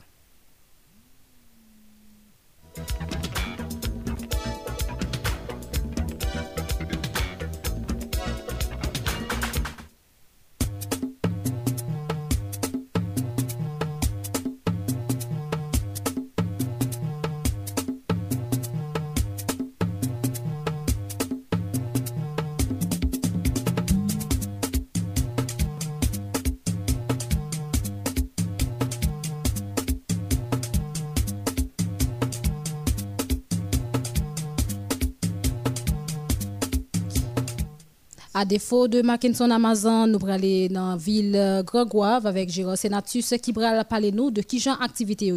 [38.41, 43.51] À défaut de Mackinson Amazon, nous aller dans la ville Grégoire avec Gérard Senatus qui
[43.51, 45.29] va parler nous de qui genre activité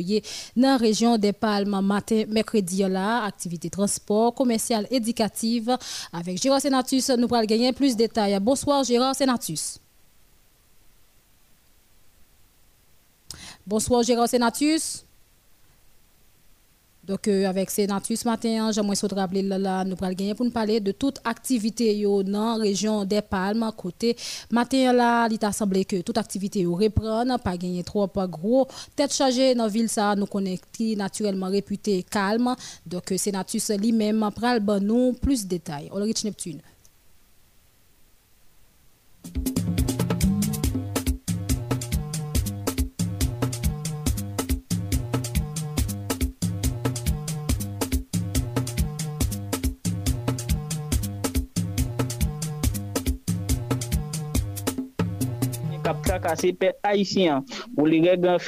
[0.57, 5.77] dans la région des Palmes matin mercredi là, activité transport commercial éducative
[6.15, 8.39] avec Gérard Senatus, nous allons gagner plus de détails.
[8.41, 9.79] Bonsoir Gérard Senatus.
[13.67, 15.05] Bonsoir Gérard Senatus.
[17.07, 20.51] Donc, euh, avec Sénatus ce matin, j'aimerais vous rappeler là, nous allons gagner pour nous
[20.51, 23.71] parler de toute activité dans la région des Palmes.
[23.77, 24.17] Côté
[24.51, 28.67] matin, là, il a semblé que toute activité reprend, pas gagner trop pas gros.
[28.97, 32.55] Tête chargée dans la ville, ça nous connecte naturellement réputé calme.
[32.87, 35.91] Donc, euh, Sénatus lui-même prend nous plus de détails.
[35.95, 36.61] Ulrich Neptune.
[56.23, 57.43] Kase pet Haitien.
[57.79, 58.39] Ou li regan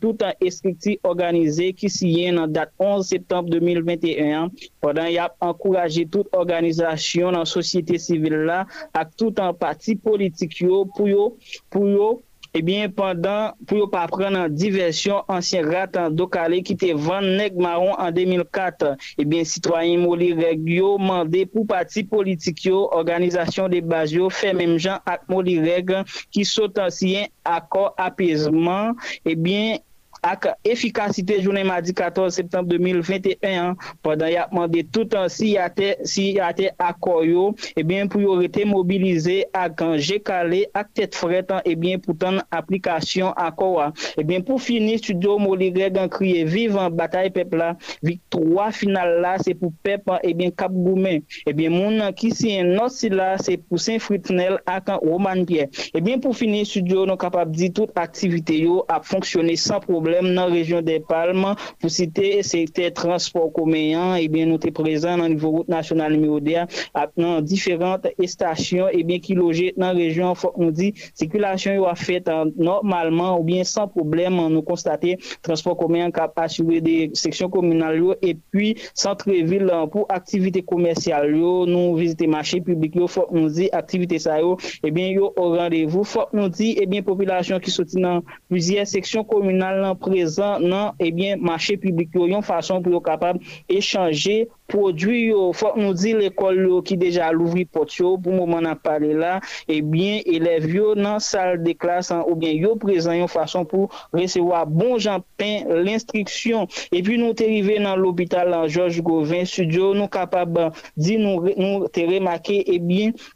[0.00, 4.50] tout an eskripti organize ki siyen nan dat 11 septembre 2021
[4.82, 8.62] podan yap ankouraje tout organizasyon nan sosyete sivil la
[8.96, 11.32] ak tout an pati politik yo pou yo
[11.70, 12.08] pou yo
[12.52, 16.90] Eh ebyen pandan pou yo pa pran nan diversyon ansyen ratan do kale ki te
[16.92, 18.92] van neg maron an 2004.
[19.22, 24.52] Ebyen sitwayen moli reg yo mande pou pati politik yo, organizasyon de baz yo, fe
[24.52, 25.94] menm jan ak moli reg
[26.28, 29.80] ki sot ansyen akor apesman, ebyen eh
[30.22, 33.74] ak efikasite jounen madi 14 septembre 2021
[34.06, 39.82] padan yapman de toutan si yate, si yate akoyo ebyen pou yo rete mobilize ak
[39.82, 43.90] anje kale ak tet fretan ebyen pou tan aplikasyon akowa.
[44.14, 47.72] Ebyen pou fini studio Moli Greg an kriye vivan batay pepla,
[48.06, 52.76] victwa final la se pou pep ebyen kap goumen ebyen moun an ki si en
[52.78, 55.66] not si la se pou sen fritnel ak an roman piye.
[55.98, 60.34] Ebyen pou fini studio nou kapab di tout aktivite yo ap fonksyone san problem problem
[60.34, 65.32] nan rejyon de Palme pou site sekte transport komeyan ebyen eh nou te prezant nan
[65.32, 70.74] nivou route nasyonal Miodea ap nan diferant estasyon ebyen ki loje nan rejyon fok nou
[70.74, 76.36] di sekulasyon yo a fet normalman ou bien san problem nou konstate transport komeyan kap
[76.42, 81.54] asywe de seksyon komunal yo epi santrevil pou aktivite komersyal yo.
[81.68, 83.08] Nou vizite mache publik yo.
[83.08, 84.58] Fok nou di aktivite sa yo.
[84.82, 88.20] Eh ebyen yo o randevou fok nou di ebyen eh populasyon ki soti nan
[88.50, 93.00] plizye seksyon komunal nan prezant nan eh ebyen mache publik yo yon fason pou yo
[93.04, 95.50] kapab echange prodwi yo.
[95.56, 99.34] Fok nou di l'ekol yo ki deja louvri pot yo pou mouman nan pale la,
[99.68, 103.90] ebyen eh elev yo nan sal de klas an oubyen yo prezant yon fason pou
[104.16, 106.70] resewa bon jan pen l'instriksyon.
[106.94, 110.56] Epi nou te rive nan l'opital an George Gauvin studio nou kapab
[110.96, 113.30] di nou, nou te remake ebyen eh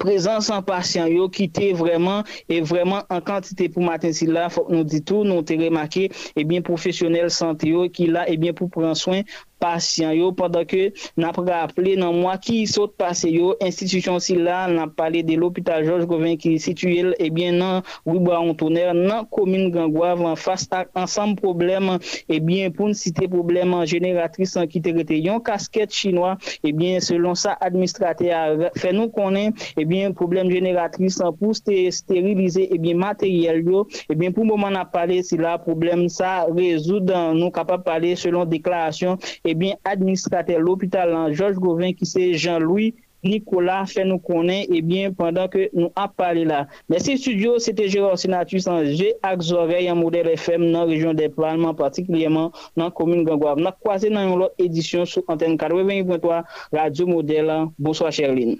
[0.00, 4.28] prezans an pasyen yo ki te vreman e eh vreman an kantite pou maten si
[4.30, 8.58] la, fok nou ditou, nou te remake, ebyen profesyonel sante yo ki la ebyen eh
[8.58, 9.24] pou pran soin
[9.60, 14.66] pasyen yo, padan ke nan praple nan mwa ki sot pase yo, institusyon si la
[14.70, 19.70] nan pale de l'Hopital Georges Gauvin ki situel, ebyen eh nan Ouiboua Ontoner, nan komine
[19.74, 21.96] Gangouave, an fas tak ansam problem,
[22.28, 27.00] ebyen pou n site problem generatris an ki te rete yon kasket chinois, eh ebyen
[27.04, 33.00] selon sa administrate a fe nou konen, ebyen eh problem generatris an pou sterilize, ebyen
[33.00, 38.12] materyel yo, ebyen pou mouman nan pale si la problem sa rezoud, nou kapap pale
[38.18, 42.94] selon deklarasyon, ebyen eh administrater l'hôpital an Georges Gauvin ki se Jean-Louis
[43.26, 46.64] Nicolas fè nou konen ebyen eh pandan ke nou ap pale la.
[46.92, 49.14] Mersi studio, sete Gérard Senatus an G.
[49.26, 53.62] Akzore yon model FM nan rejon de Planman, patiklyeman nan komine Gangouave.
[53.62, 56.44] Nan kwaze nan yon lot edisyon sou antenne 4.23
[56.76, 57.52] Radio Model.
[57.78, 58.58] Bonsoir Cherline.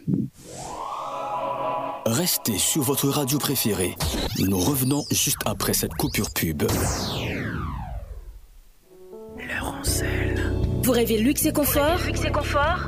[2.06, 3.96] Restez sur votre radio préférée.
[4.38, 6.62] Nous revenons juste après cette coupure pub.
[10.86, 11.98] Vous rêvez luxe et confort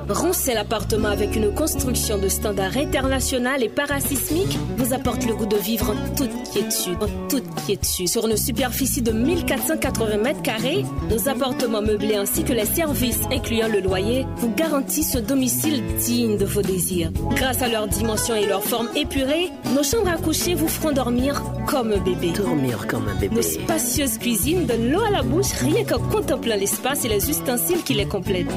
[0.08, 5.56] Roncel Appartement avec une construction de standard international et parasismique vous apporte le goût de
[5.56, 7.02] vivre en toute quiétude.
[7.02, 8.08] En toute quiétude.
[8.08, 13.66] Sur une superficie de 1480 mètres carrés, nos appartements meublés ainsi que les services incluant
[13.66, 17.10] le loyer vous garantissent ce domicile digne de vos désirs.
[17.34, 21.42] Grâce à leur dimension et leur forme épurée, nos chambres à coucher vous feront dormir
[21.66, 22.30] comme un bébé.
[22.30, 23.34] Dormir comme un bébé.
[23.34, 27.82] Nos spacieuses cuisines donnent l'eau à la bouche rien qu'en contemplant l'espace et les ustensiles
[27.88, 28.52] qui les complètent.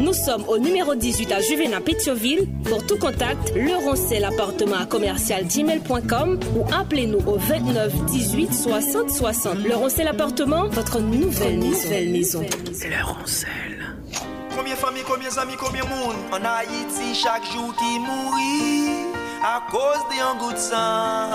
[0.00, 2.48] Nous sommes au numéro 18 à Juvena Pétioville.
[2.64, 9.10] Pour tout contact, le roncel appartement à commercial gmail.com ou appelez-nous au 29 18 60
[9.10, 9.58] 60.
[9.58, 12.40] Le roncel appartement, votre nouvelle, nouvelle maison.
[12.40, 13.50] Le Roncel.
[14.56, 16.16] Combien de familles, combien d'amis, combien de monde?
[16.32, 19.04] En Haïti, chaque jour qui mourit
[19.44, 21.30] à cause d'un goût de sang.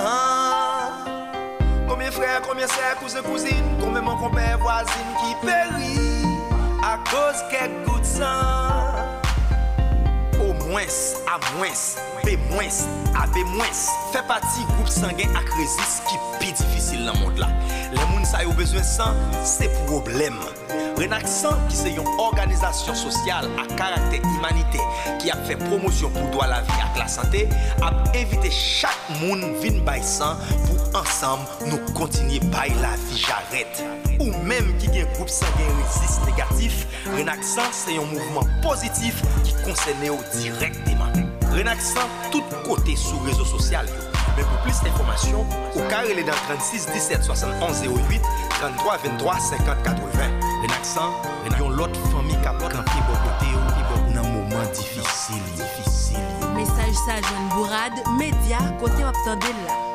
[1.87, 6.10] Combien de frères, combien de sœurs, cousins, cousines, combien de compères, voisines qui périt?
[6.83, 8.01] À cause quelques gouttes.
[10.39, 10.81] Au moins,
[11.27, 11.67] à moins,
[12.23, 12.65] B moins,
[13.15, 13.65] à B moins,
[14.11, 17.47] fait partie groupe sanguin à résis qui est plus difficile dans le monde là.
[17.91, 19.13] Les gens ça ont besoin de sang,
[19.43, 20.39] c'est problème.
[20.97, 26.47] Renaxan, qui c'est une organisation sociale à caractère humanitaire qui a fait promotion pour droit
[26.47, 27.49] la vie et la santé,
[27.81, 28.91] a invité chaque
[29.21, 30.35] monde à venir sang
[30.67, 33.83] pour ensemble nous continuer à la vie j'arrête.
[34.33, 39.53] Ou même qui a un groupe sanguin résiste négatif, Renaxan c'est un mouvement positif qui
[39.63, 39.97] concerne
[40.39, 41.11] directement.
[41.51, 43.85] Renaxan, tout côté sur le réseau social.
[44.37, 50.01] Mais pour plus d'informations, au carré dans 36 17 71 08 33 23 50 80.
[50.63, 51.11] Renaxan,
[51.59, 52.71] yon l'autre famille qui a campé
[53.07, 53.51] bon côté
[54.13, 56.17] dans un moment difficile, difficile.
[56.55, 59.90] Message ça, Jeanne Bourade, média, côté Waptandel là.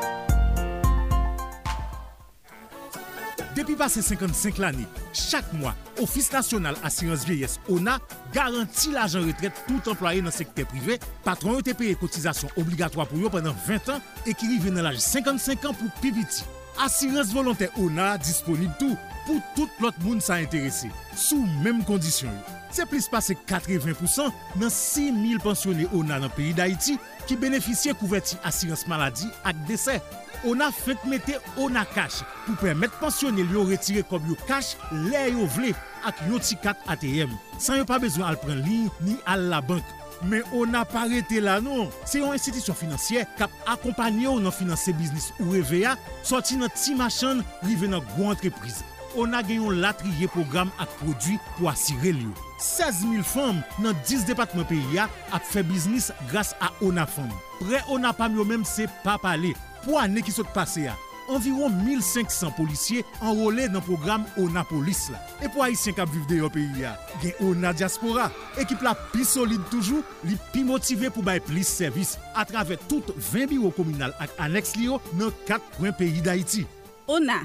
[3.57, 4.83] Depi pase 55 l'anye,
[5.17, 7.95] chak mwa, Ofis National Assurance Vieillesse ONA
[8.31, 13.17] garanti l'ajan retret tout employe nan sekte privé, patron yo te peye kotizasyon obligatwa pou
[13.17, 16.45] yo penan 20 an e ki rive nan laj 55 an pou pibiti.
[16.85, 18.93] Assurance Volontè ONA disponib tou
[19.25, 22.57] pou tout lot moun sa interese, sou menm kondisyon yo.
[22.77, 28.85] Se plis pase 80% nan 6.000 pensionè ONA nan peyi d'Haïti ki benefisye kouverti assurance
[28.85, 29.97] maladi ak desè.
[30.45, 35.47] ona fek mette ona kash pou permet pensioner yo retire kob yo kash le yo
[35.57, 35.73] vle
[36.07, 37.33] ak yo ti kat ATM.
[37.57, 39.85] San yo pa bezwen al pren li ni al la bank.
[40.25, 41.91] Men ona pa rete la non.
[42.09, 45.95] Se yon institisyon finansye kap akompanyo nan finanse biznis ou EVA,
[46.25, 48.85] soti nan ti machan rive nan gwo entreprise.
[49.17, 52.33] Ona genyon latriye program ak prodwi pou asire li yo.
[52.61, 57.29] 16000 fom nan 10 depatman peyi ya ap fe biznis grase a Ona Fom.
[57.61, 59.53] Pre Ona Pam yo menm se pa pale.
[59.85, 60.95] Po ane ki sot pase a,
[61.33, 65.21] anviron 1500 polisye enrole nan program ONA Polis la.
[65.43, 68.29] E po Haitien kap viv de yo peyi ya, gen ONA Diaspora,
[68.61, 73.51] ekip la pi solide toujou, li pi motive pou bay plis servis atrave tout 20
[73.53, 76.65] biro komunal ak aneks li yo nan 4 pwen peyi d'Haiti.
[77.07, 77.43] ONA,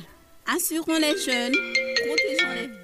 [0.56, 1.81] asyron le jen.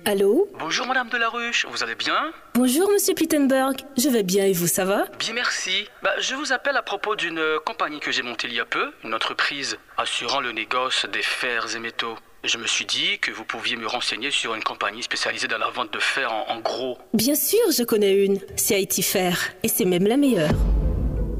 [0.08, 4.66] Allô Bonjour Madame Delaruche, vous allez bien Bonjour Monsieur Pittenberg, je vais bien et vous,
[4.66, 5.86] ça va Bien merci.
[6.02, 8.90] Bah, je vous appelle à propos d'une compagnie que j'ai montée il y a peu,
[9.04, 12.14] une entreprise assurant le négoce des fers et métaux.
[12.42, 15.68] Je me suis dit que vous pouviez me renseigner sur une compagnie spécialisée dans la
[15.68, 16.96] vente de fer en, en gros.
[17.12, 18.40] Bien sûr, je connais une.
[18.56, 19.38] C'est Haïti Fer.
[19.62, 20.52] Et c'est même la meilleure.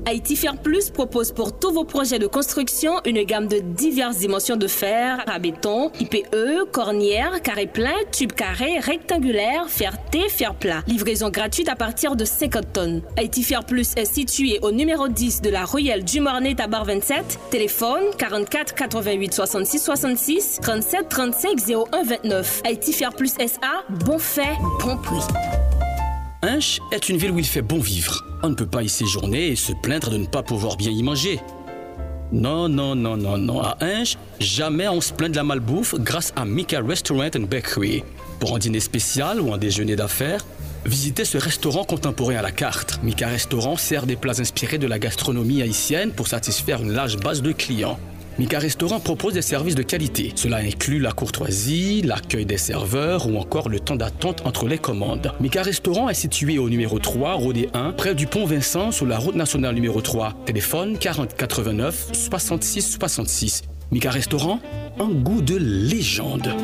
[0.09, 4.67] Haïti Plus propose pour tous vos projets de construction une gamme de diverses dimensions de
[4.67, 10.83] fer, à béton, IPE, cornière, carré plein, tube carré, rectangulaire, fer T, fer plat.
[10.87, 13.03] Livraison gratuite à partir de 50 tonnes.
[13.19, 17.39] Haïti Plus est situé au numéro 10 de la Royale du Mornay Tabar 27.
[17.51, 21.59] Téléphone 44 88 66 66 37 35
[21.93, 22.63] 01 29.
[22.65, 25.21] Haïti Plus SA, bon fait, bon prix.
[26.41, 28.25] Hinche est une ville où il fait bon vivre.
[28.45, 31.03] On ne peut pas y séjourner et se plaindre de ne pas pouvoir bien y
[31.03, 31.41] manger.
[32.31, 33.61] Non, non, non, non, non.
[33.61, 38.05] À Hinche, jamais on se plaint de la malbouffe grâce à Mika Restaurant and Bakery.
[38.39, 40.47] Pour un dîner spécial ou un déjeuner d'affaires,
[40.85, 43.01] visitez ce restaurant contemporain à la carte.
[43.03, 47.43] Mika Restaurant sert des plats inspirés de la gastronomie haïtienne pour satisfaire une large base
[47.43, 47.99] de clients.
[48.39, 50.33] Mika Restaurant propose des services de qualité.
[50.37, 55.33] Cela inclut la courtoisie, l'accueil des serveurs ou encore le temps d'attente entre les commandes.
[55.41, 59.19] Mika Restaurant est situé au numéro 3, Rodé 1, près du pont Vincent sur la
[59.19, 60.35] route nationale numéro 3.
[60.47, 63.63] Téléphone 40 89 66 66.
[63.91, 64.61] Mika Restaurant,
[65.01, 66.55] un goût de légende.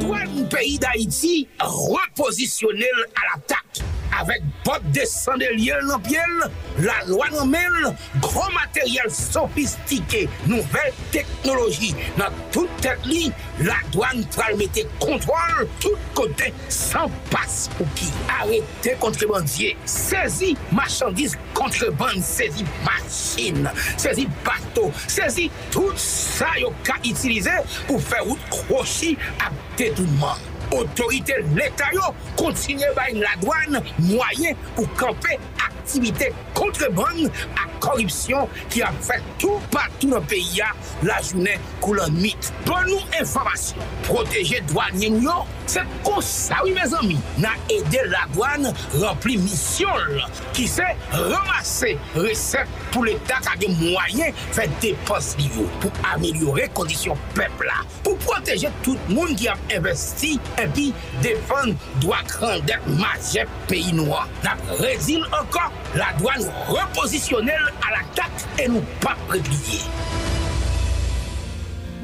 [0.00, 3.82] douane pays d'Haïti repositionnel à l'attaque.
[4.20, 6.44] avèk bot desan de lièl nan pièl,
[6.84, 7.78] la lwa nan mèl,
[8.24, 11.92] gro materyèl sofistike, nouvel teknologi.
[12.18, 13.30] Nan tout tèt li,
[13.66, 18.10] la douan pral mette kontrol tout kote san pas pou ki.
[18.38, 27.58] Arrete kontrebandye, sezi machandise kontreband, sezi machin, sezi bato, sezi tout sa yo ka itilize
[27.88, 30.51] pou fè wout krochi ap detounman.
[30.70, 35.38] otorite l'Etat yo kontinye bay la douan mwayen pou kampe
[35.82, 37.26] aktivite kontreban
[37.58, 40.70] ak koripsyon ki ap fè tout patou nan peyi ya
[41.06, 42.52] la jounen kou lan mit.
[42.66, 45.42] Pon nou informasyon, proteje douan yen yo
[45.72, 50.84] Se kon sa, oui mes ami, nan ede la douane rempli misyon la, ki se
[51.14, 58.20] ramase resep pou l'Etat kage mwayen fè depos li yo, pou amelyore kondisyon pepla, pou
[58.26, 60.90] proteje tout moun ki ap investi, epi
[61.24, 61.72] defan
[62.04, 64.26] doak randek majep peyi noua.
[64.44, 69.86] Nan rezil ankon, la douane reposisyonel a la tak e nou pa prepliye.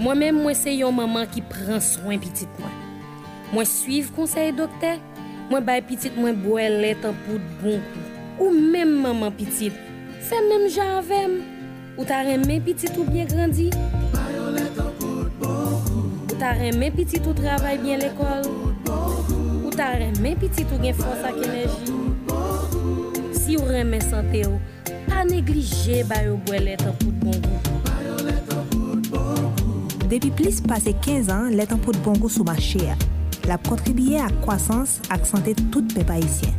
[0.01, 2.88] Mwen men mwen se yon maman ki pran swen pitit mwen.
[3.49, 4.99] Mwen suiv konsey dokte,
[5.49, 8.03] mwen bay pitit mwen boye let an poud bon kou.
[8.45, 9.73] Ou men maman pitit,
[10.29, 11.39] fe men jan avem.
[11.97, 13.71] Ou ta remen pitit ou bien grandi.
[14.13, 16.05] Bayo let an poud bon kou.
[16.29, 18.45] Ou ta remen pitit ou travay bien l'ekol.
[19.65, 21.97] Ou ta remen pitit ou gen fos ak enerji.
[23.33, 24.61] Si ou remen sante ou,
[25.09, 27.85] pa neglije bayo boye let an poud bon kou.
[27.89, 30.09] Bayo let an poud bon kou.
[30.13, 33.05] Depi plis pase 15 an, let an poud bon kou sou ma chè a.
[33.49, 36.55] la kontribiye ak kwasans ak sante tout pe pa isyen.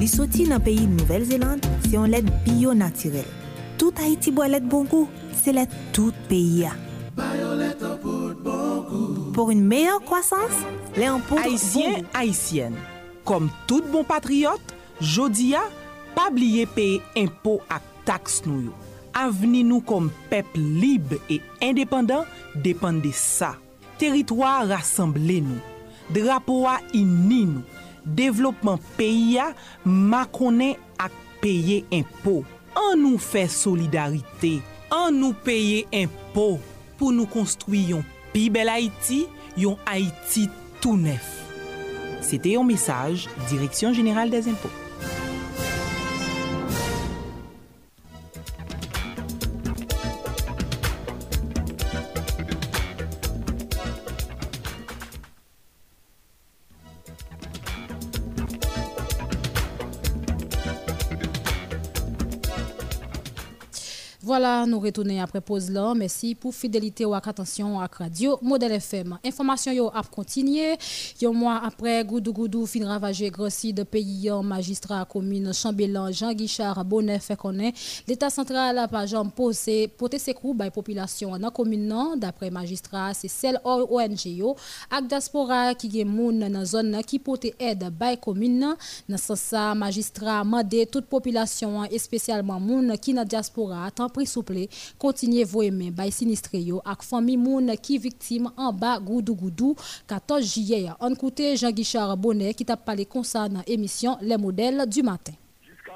[0.00, 3.28] Li soti nan peyi Nouvel Zeland, se yon let biyo natirel.
[3.78, 5.06] Tout Haiti bo let bonkou,
[5.36, 6.72] se let tout peyi ya.
[9.34, 10.64] Pour une meilleure croissance,
[10.96, 11.38] les impôts...
[11.38, 12.76] Haïtiens, Haïtiennes,
[13.24, 15.60] comme tout bon patriote, Jodia,
[16.14, 18.76] pa bliye paye impôts ak taks nou yo.
[19.12, 22.24] Aveni nou kom pep libe et indépendant
[22.54, 23.56] dépende de sa.
[24.00, 25.71] Territoire rassemble nou.
[26.14, 27.64] drapo a inni nou.
[28.02, 29.52] Devlopman peyi a
[29.86, 32.40] makone ak peye impo.
[32.74, 34.56] An nou fe solidarite,
[34.92, 36.56] an nou peye impo
[36.98, 38.02] pou nou konstruyon
[38.32, 39.24] pi bel Haiti,
[39.60, 40.48] yon Haiti
[40.82, 41.26] tou nef.
[42.22, 44.81] Sete yon mesaj, Direksyon General des Impos.
[64.24, 65.94] Voilà, nous retournons après pause là.
[65.96, 69.18] Merci pour fidélité ou attention à Radio Modèle FM.
[69.24, 70.76] Information yo a continué.
[71.24, 76.84] Un mois après, Goudou Goudou fin ravagé grossi de pays magistrat commune Chambellan Jean Guichard
[76.84, 81.50] Bonnet fait connaître l'état central a pas jambe posé porter ses coups by population dans
[81.50, 84.54] commune d'après magistrat c'est celle ONG yo
[84.88, 88.76] ak diaspora qui gen moun dans zone qui porte aide by commune
[89.08, 94.68] dans ce ça magistrat mandé toute population et spécialement moun qui dans diaspora pris souple,
[94.98, 99.74] continuez vos mains bay sinistre yo ak famille moun qui victime en bas goudou goudou
[100.06, 100.90] 14 juillet.
[101.00, 105.32] On écoute Jean Guichard Bonnet qui t'a parlé concernant émission Les modèles du matin.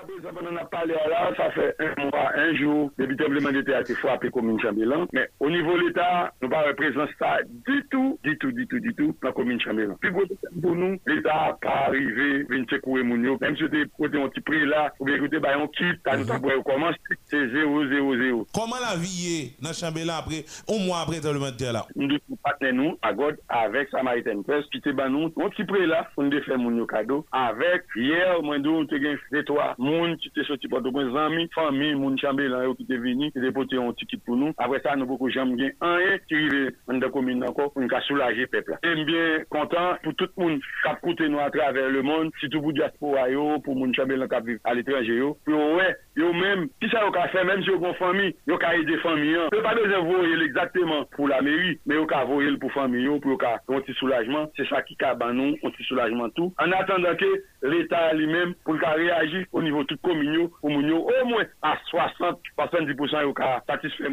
[0.09, 4.31] On a parlé là, ça fait un mois, un jour, tremblement de terre qui frappé
[4.31, 5.07] commune Chambellan.
[5.13, 8.79] Mais au niveau de l'État, nous ne représentons ça du tout, du tout, du tout,
[8.79, 9.97] du tout, dans la commune Chambellan.
[10.01, 14.41] Puis pour nous, l'État n'a pas arrivé, venir secouer Même si c'était côté un petit
[14.41, 18.47] prix là, ou bien bah, on quitte, quand nous avons commencé, c'est 0, 0, 0.
[18.55, 21.87] Comment la vie est dans Chambellan après, un mois après de terre là?
[21.95, 25.65] Nous devons partenaire nous, à God, avec Samaritan Press, qui était bah nous, un petit
[25.65, 29.45] prix là, on devait faire mon cadeau, avec hier, moi, nous, on a gagné des
[29.45, 33.39] trois, moun qui était sorti pour nos amis, famille, moun chambellan qui était venu, qui
[33.39, 34.53] était porté un ticket pour nous.
[34.59, 37.89] Après ça, nous beaucoup jamais gain un qui arrive dans la commune encore pour nous
[38.07, 38.79] soulager le peuple.
[38.83, 42.31] Et bien content pour tout le monde qui a coûté nous à travers le monde,
[42.41, 43.27] surtout pour diaspora
[43.65, 47.45] pour moun chambellan qui vivent à l'étranger Pour ouais, yo même, qui ça a fait
[47.45, 49.37] même si vous une famille, yo ka aider famille.
[49.53, 53.07] Vous pas besoin de voir exactement pour la mairie, mais vous ka voir pour famille
[53.21, 56.53] pour un petit soulagement, c'est ça qui ka nous un petit soulagement tout.
[56.59, 61.77] En attendant que l'État lui-même pour réagir au niveau de toute commune au moins à
[61.87, 64.09] 60 70% au cas satisfait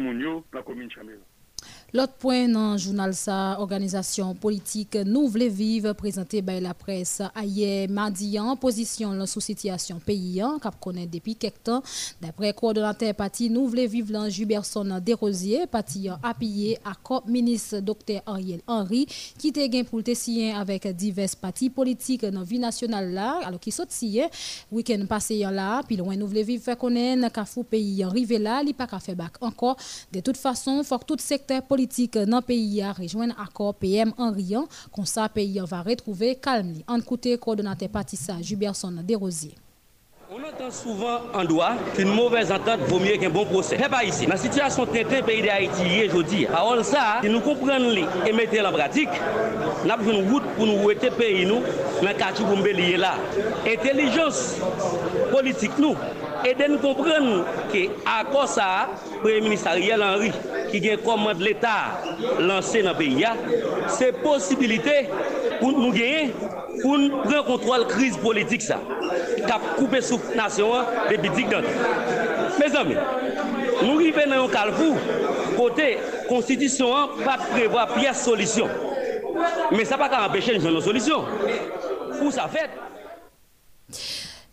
[0.52, 1.18] la commune Chamel.
[1.96, 7.22] L'autre point dans le journal sa organisation politique nous voulons vivre présenté par la presse
[7.40, 11.84] hier mardi en position sous situation pays cap connaît depuis quelques temps.
[12.20, 18.22] D'après coordonnateur parti nous voulons vivre dans Juberson Desrosiers parti appuyé à COP ministre Dr
[18.26, 19.06] Ariel Henry
[19.38, 23.70] qui était gain pour signer avec divers partis politiques dans vie nationale là alors qui
[23.70, 24.26] sont signé
[24.72, 28.62] week-end passé là puis loin nous voulons vivre faire connaître qu'a fou pays arrivé là
[28.66, 29.76] il pas qu'à faire back encore.
[30.12, 33.74] De toute façon faut que tout secteur politique politique dans le pays a rejoindre accord
[33.74, 34.66] PM riant.
[34.90, 36.72] Comme ça, le pays va retrouver calme.
[36.88, 39.54] En côté coordonnateur Patissa Juberson Desrosiers.
[40.30, 43.76] On entend souvent en droit qu'une mauvaise entente vaut mieux qu'un bon procès.
[43.78, 44.24] Mais pas ici.
[44.26, 47.94] La situation du pays d'Haïti aujourd'hui, parole ça, si nous comprenons
[48.26, 49.10] et mettons en pratique,
[49.84, 51.60] nous avons une route pour nous le pays nous,
[52.00, 53.16] dans le quartier pour nous là.
[53.66, 54.56] Intelligence
[55.30, 55.94] politique nous,
[56.44, 58.88] E den kompren ki akor sa
[59.22, 60.32] Premier Ministre Ariel Henry
[60.68, 62.04] ki gen komand l'Etat
[62.44, 63.32] lanse nan peyi ya,
[63.88, 64.96] se posibilite
[65.62, 66.26] pou nou genye
[66.82, 68.76] pou nou pren kontrol kriz politik sa
[69.48, 71.64] kap koupe sou nasyon depi dik don.
[72.58, 72.98] Me zami,
[73.80, 75.00] nou rive nan yon kalvou
[75.56, 75.88] kote
[76.28, 78.68] konstitisyon an pa prevoa piyes solisyon.
[79.72, 81.24] Me sa pa ka empeshe nou solisyon.
[82.18, 82.76] Pou sa fet?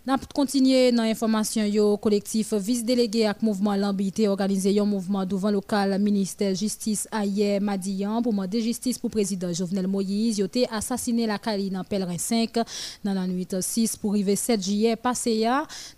[0.03, 5.51] N'a continuer dans l'information yo collectif vice délégué avec mouvement l'ambité organisé un mouvement devant
[5.51, 10.39] local ministère justice hier Madian pour demander justice pour président Jovenel Moïse.
[10.39, 12.51] Yo assassiné la Cali dans pèlerin 5
[13.03, 15.47] dans la nuit 6 pour arriver 7 juillet passé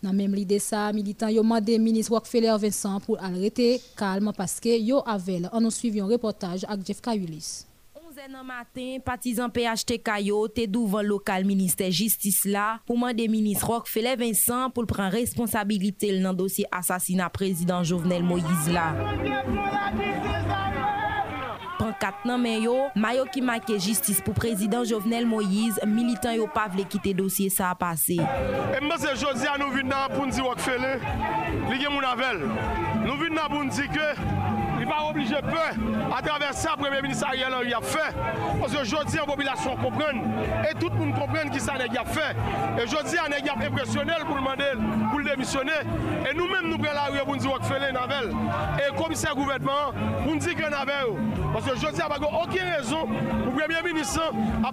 [0.01, 4.77] dans même l'idée ça militant yo demandé ministre Rockefeller Vincent pour arrêter calme parce que
[4.81, 7.67] yo avait on nous suivi un reportage avec Jeff Kayulis
[8.13, 13.71] 11 nan matin, patizan PHTK yo te douvan lokal minister justice la pou mande ministre
[13.71, 18.91] Rockefeller Vincent pou l pran responsabilite l nan dosye asasina prezident Jovenel Moïse la.
[21.79, 26.45] Pan kat nan men yo, mayo ki make justice pou prezident Jovenel Moïse, militan yo
[26.53, 28.19] pa vle kite dosye sa apase.
[28.77, 31.01] Mbe se jodi an nou vin nan pou nzi Rockefeller,
[31.71, 32.45] li gen moun avel.
[33.07, 34.11] Nou vin nan pou nzi ke...
[34.83, 38.13] il va obliger peu à travers ça, Premier ministre Ariel Henry a fait.
[38.59, 40.11] Parce que aujourd'hui, la population comprend
[40.69, 42.35] et tout le monde comprend qui ça a fait.
[42.77, 44.73] Et aujourd'hui, on est impressionnel pour demander
[45.09, 45.71] pour le démissionner.
[46.29, 48.35] Et nous-mêmes, nous prenons la rue pour nous dire que Navel.
[48.79, 49.93] Et le commissaire gouvernement,
[50.25, 51.15] nous dire que Navel.
[51.53, 54.21] Parce que aujourd'hui, il n'y a aucune raison pour le Premier ministre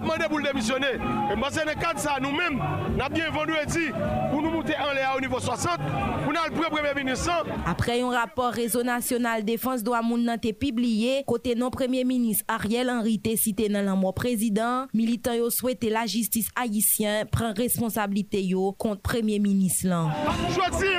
[0.01, 0.95] demander pour le démissionner.
[0.95, 2.61] Et que dans le cadre de ça, nous-mêmes,
[2.95, 3.91] nous avons bien vendredi
[4.29, 5.77] pour nous monter en l'air au niveau 60,
[6.23, 7.45] pour nous le Premier ministre.
[7.65, 12.43] Après un rapport Réseau national défense doit moun nan te pibliye, kote non premier ministre
[12.51, 17.55] Ariel Henry te cite nan lan mou président, militant yo souhaite la justice haïtien prend
[17.55, 20.11] responsabilité yo contre premier ministre lan.
[20.51, 20.91] Choisi,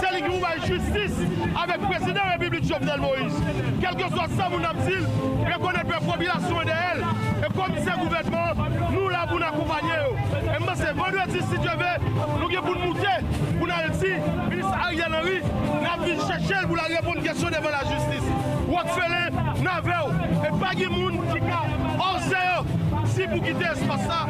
[0.00, 1.18] c'est le groupe justice
[1.56, 3.36] avec président de la République Jovenel Moïse.
[3.80, 5.04] Quel que soit ça, mon abdil,
[5.52, 7.04] reconnaître la population de elle.
[7.44, 8.54] Et comme c'est gouvernement,
[8.92, 10.02] nous là pour nous accompagner.
[10.32, 11.96] Et moi, c'est vendredi, si tu veux,
[12.40, 13.18] nous pour nous monter,
[13.58, 14.18] pour nous dire,
[14.50, 17.84] ministre Ariel Henry, nous avons chercher pour la répondre devant la
[18.76, 19.22] wak fele
[19.64, 20.12] nan ve ou.
[20.44, 21.62] E bagi moun ki ka
[22.10, 22.58] orze yo
[23.14, 24.26] si pou gite espasa.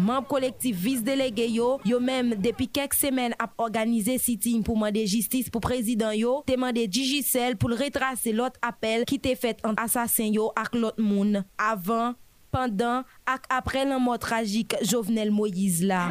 [0.00, 5.02] Mamp kolektif vis delege yo, yo menm depi kek semen ap organize sitin pou mande
[5.04, 9.60] jistis pou prezident yo, te mande Digicel pou l retrase lot apel ki te fet
[9.66, 12.16] an asasen yo ak lot moun avan,
[12.54, 16.08] pandan, ak après la mort tragique Jovenel Moïse là.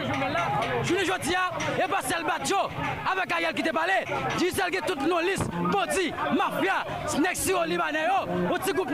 [0.83, 2.55] Journée Jodia, et pas celle Batjo,
[3.11, 4.05] avec Ariel qui te parlé,
[4.37, 8.07] dis celle qui toutes nos listes, bandi, mafia, snack siro libanais,
[8.49, 8.91] au petit groupe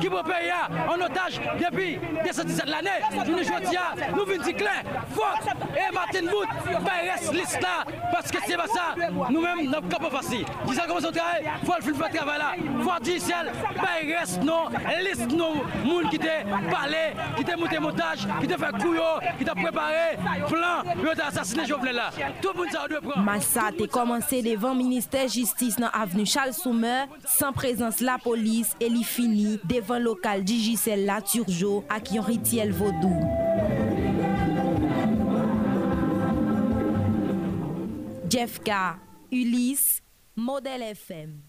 [0.00, 0.52] qui peut payer
[0.88, 3.26] en otage depuis 17 l'année.
[3.26, 5.46] Journée Jodia, nous venons dire clair, Fox
[5.76, 6.48] et Martin Wood,
[6.82, 8.94] pas reste liste là, parce que c'est pas ça,
[9.28, 10.46] nous-mêmes, nous sommes capables facile.
[10.66, 14.42] Dis ça comment on travaille, faut le faire travail là, faut dire celle, pas reste
[14.42, 14.68] non,
[15.02, 16.26] liste non, moun qui te
[17.46, 20.16] te monté montage, qui te fait couillot, qui t'a préparé
[20.48, 22.10] plan, qui t'a assassiné Jovenel là.
[22.40, 23.24] Tout le monde ça doit prendre.
[23.24, 28.74] Massa a commencé devant le ministère justice dans avenue Charles Soumer, sans présence la police
[28.80, 33.14] et il fini devant local Digicel la Turjo à qui on ritiel vaudou.
[38.28, 38.70] Jeff K,
[39.30, 40.02] Ulysse,
[40.36, 41.45] Modèle FM.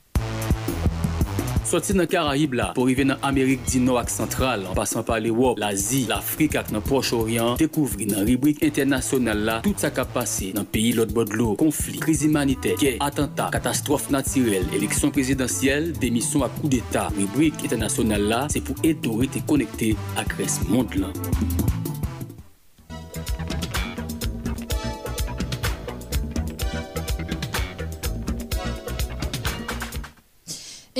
[1.67, 5.17] Soti nan Karayib la, pou rive nan Amerik di nou ak sentral, an pasan pa
[5.19, 10.53] l'Ewop, l'Azi, l'Afrik ak nan Proche-Orient, dekouvri nan ribrik internasyonal la, tout sa kap pase
[10.55, 16.55] nan peyi lot bodlo, konflik, kriz imanite, ke, atenta, katastrofe natirel, eleksyon prezidentyel, demisyon ak
[16.61, 17.11] kou d'Etat.
[17.19, 19.91] Ribrik internasyonal la, se pou eto rete konekte
[20.23, 21.11] ak res mond lan.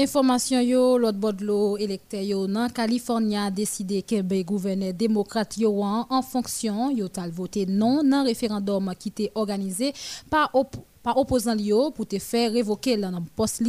[0.08, 0.62] Information
[0.98, 5.84] l'autre bord de l'eau, électeur yo, dans Californie a décidé que le gouverneur démocrate yo
[5.84, 9.92] en fonction, yo tal voté non dans référendum qui était organisé
[10.30, 10.50] par
[11.08, 13.64] par opposant Lio pour te faire révoquer le poste.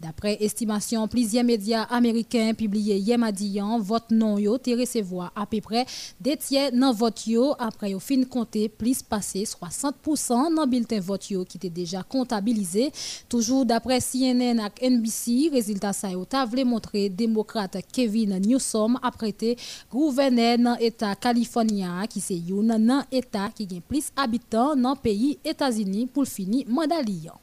[0.00, 5.60] D'après estimation, plusieurs médias américains publiés hier mardi, vote non yo te recevoir à peu
[5.60, 5.84] près
[6.18, 11.28] des tiers dans vote yo après au fin compté plus passé 60% dans bulletin vote
[11.30, 12.90] yo qui était déjà comptabilisé.
[13.28, 19.58] Toujours d'après CNN et NBC, résultat ça yo ta montrer démocrate Kevin Newsom apprêté
[19.92, 26.06] gouverneur dans état californien qui c'est un état qui gagne plus habitants dans pays États-Unis
[26.06, 27.40] pour finir 换代理由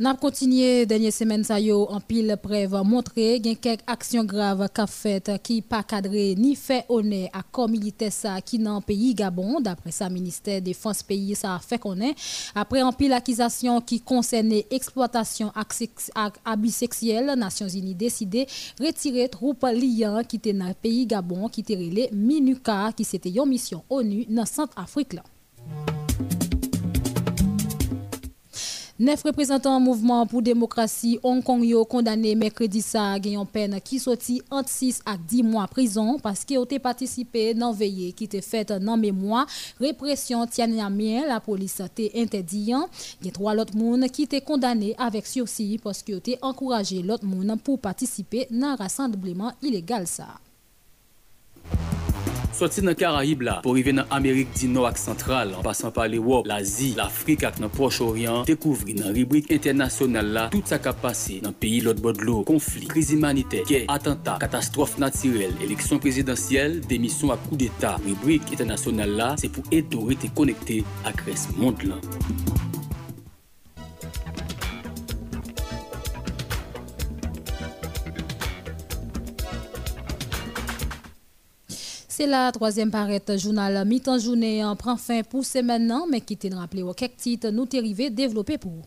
[0.00, 4.88] N'a continué dernière semaine ça yo en pile preuve montrer gen quelques actions graves qu'a
[4.88, 9.60] fait qui pas cadré ni fait honneur à corps militaire ça qui dans pays Gabon.
[9.60, 12.20] D'après sa ministère défense pays ça a fait connaître
[12.56, 15.52] après en pile accusation qui concernait exploitation
[16.44, 18.48] abus sexuel Nations Unies décidé
[18.80, 23.46] retirer troupes liant qui était dans pays Gabon qui était relé MINUCA qui c'était une
[23.48, 25.22] mission ONU dans Centrafrique là
[28.96, 34.40] Neuf représentants mouvement pour démocratie Hong Kong yo condamné mercredi ça une peine qui sorti
[34.52, 38.72] entre 6 à 10 mois prison parce qu'ils ont participé dans veillée qui était faite
[38.72, 39.48] dans mémoire
[39.80, 42.72] répression Tiananmen la police a interdit
[43.20, 47.02] il y a trois autres monde qui étaient condamnés avec sursis parce qu'ils ont encouragé
[47.02, 50.38] l'autre monde pour participer dans rassemblement illégal ça
[52.54, 56.04] Soti nan Karayib la, pou rive nan Amerik di nou ak sentral, an pasan pa
[56.06, 61.40] l'Ewop, l'Azi, l'Afrik ak nan Proche-Orient, dekouvri nan ribrik internasyonal la, tout sa kap pase
[61.42, 67.42] nan peyi lot bodlo, konflik, kriz imanite, gey, atenta, katastrofe natirel, eleksyon prezidentyel, demisyon ak
[67.48, 67.98] kou d'Etat.
[68.06, 71.98] Ribrik internasyonal la, se pou eto rete konekte ak res mond lan.
[82.16, 86.36] C'est la troisième parette journal mi-temps journée en prend fin pour ce maintenant, mais qui
[86.36, 88.82] te rappeler au quelques titres nous dérivés développés pour.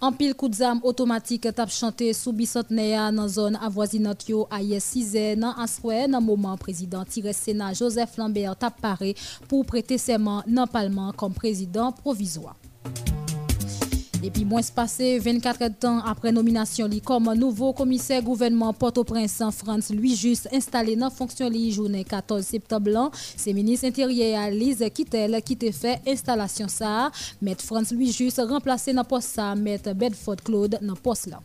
[0.00, 4.60] En pile coup de zam automatique tap chanté sous bicentenaire dans zone avoisinante yo a
[4.80, 9.14] 6 dans aswe dans moment président tiré Sénat Joseph Lambert tap paré
[9.48, 12.56] pour prêter serment dans parlement comme président provisoire.
[14.26, 19.50] Et puis, moins passé 24 temps après nomination li comme nouveau commissaire gouvernement Port-au-Prince en
[19.50, 23.10] France, lui juste installé dans fonction li journée 14 septembre.
[23.36, 27.10] C'est ministre intérieur Lise Kittel qui te fait installation ça.
[27.42, 31.42] Maître France lui juste remplacé dans poste ça, Maître Bedford Claude poste là.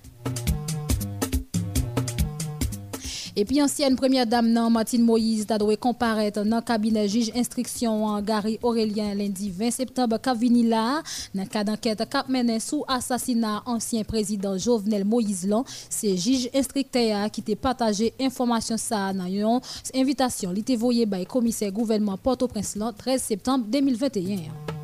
[3.40, 8.04] Et puis, ancienne première dame, Martine Moïse, a dû comparaître dans le cabinet juge instruction
[8.04, 11.02] en Gary Aurélien lundi 20 septembre, qui vini là,
[11.34, 17.32] dans cas d'enquête cap mené sous assassinat ancien président Jovenel Moïse Lan, c'est juge instructeur
[17.32, 19.62] qui t'a partagé information ça dans une
[19.96, 24.79] invitation, li voyé par commissaire gouvernement Port-au-Prince 13 septembre 2021.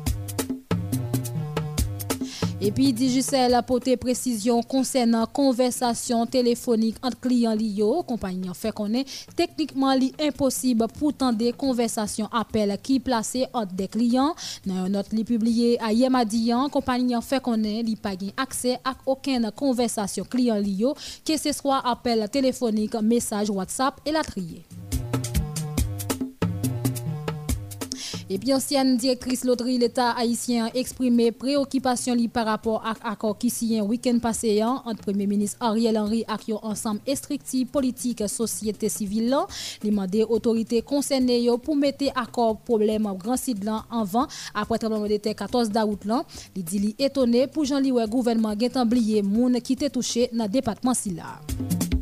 [2.58, 8.02] Et puis, Digicel a porté précision concernant conversation téléphonique entre clients Lio.
[8.02, 13.88] Compagnie fait qu'on est techniquement impossible pour tendre des conversations appels qui placés entre des
[13.88, 14.34] clients.
[14.64, 20.24] Dans une note publiée à Yemadian, compagnie fait qu'on est pas accès à aucune conversation
[20.24, 20.94] client Lio,
[21.26, 24.64] que ce soit appel téléphonique, message WhatsApp et la trier.
[28.28, 33.50] Et puis, ancienne directrice loterie l'État haïtien a exprimé préoccupation par rapport à l'accord qui
[33.50, 38.88] signé un week-end passé hein, entre Premier ministre Ariel Henry et ensemble instructif politique société
[38.88, 39.36] civile.
[39.84, 45.06] Il demandé autorités concernées pour mettre accord problème grand site en vent après le tremblement
[45.06, 46.00] de terre 14 août.
[46.56, 50.94] Il dit étonné pour Jean-Louis gouvernement a oublié moun qui était touché dans le département
[51.14, 51.95] là.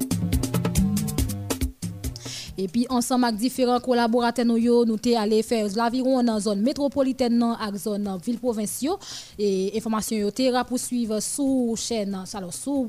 [2.56, 7.34] Et puis, ensemble avec différents collaborateurs, nous sommes allés faire l'aviron dans la zone métropolitaine
[7.34, 8.94] et la zone ville provinciale.
[9.38, 12.88] Et l'information est poursuivre sous chaîne, alors sous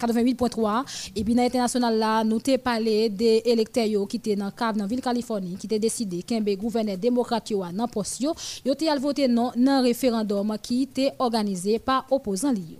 [0.00, 4.76] 88.3 et puis dans l'international là nous avons parlé des électeurs qui étaient dans cave
[4.76, 8.34] dans ville Californie qui étaient décidé qu'un gouverneur démocrate yo dans poste yo
[8.64, 12.78] yo voté non dans référendum qui était organisé par opposants liés.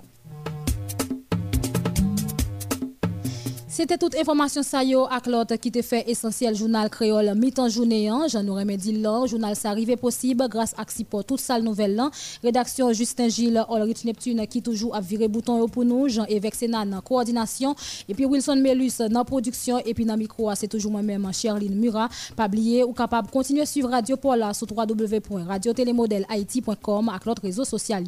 [3.74, 8.06] C'était toute information ça yo ak l'autre qui te fait essentiel journal créole mi-temps journée
[8.06, 8.26] hein.
[8.28, 12.10] Jean nous remédie là journal ça arrivé possible grâce à support toute salle nouvelle là
[12.42, 16.06] rédaction Justin Gilles Olrich Neptune qui toujours a viré bouton pour nous.
[16.10, 17.74] Jean Évêque Sénan en coordination.
[18.10, 19.78] Et puis Wilson Melus dans production.
[19.86, 22.10] Et puis dans micro c'est toujours moi-même Cherline Murat.
[22.36, 28.04] Pas oublier ou capable continuer suivre Radio Paula sur www.radiotélémodèle-haïti.com avec l'autre réseau social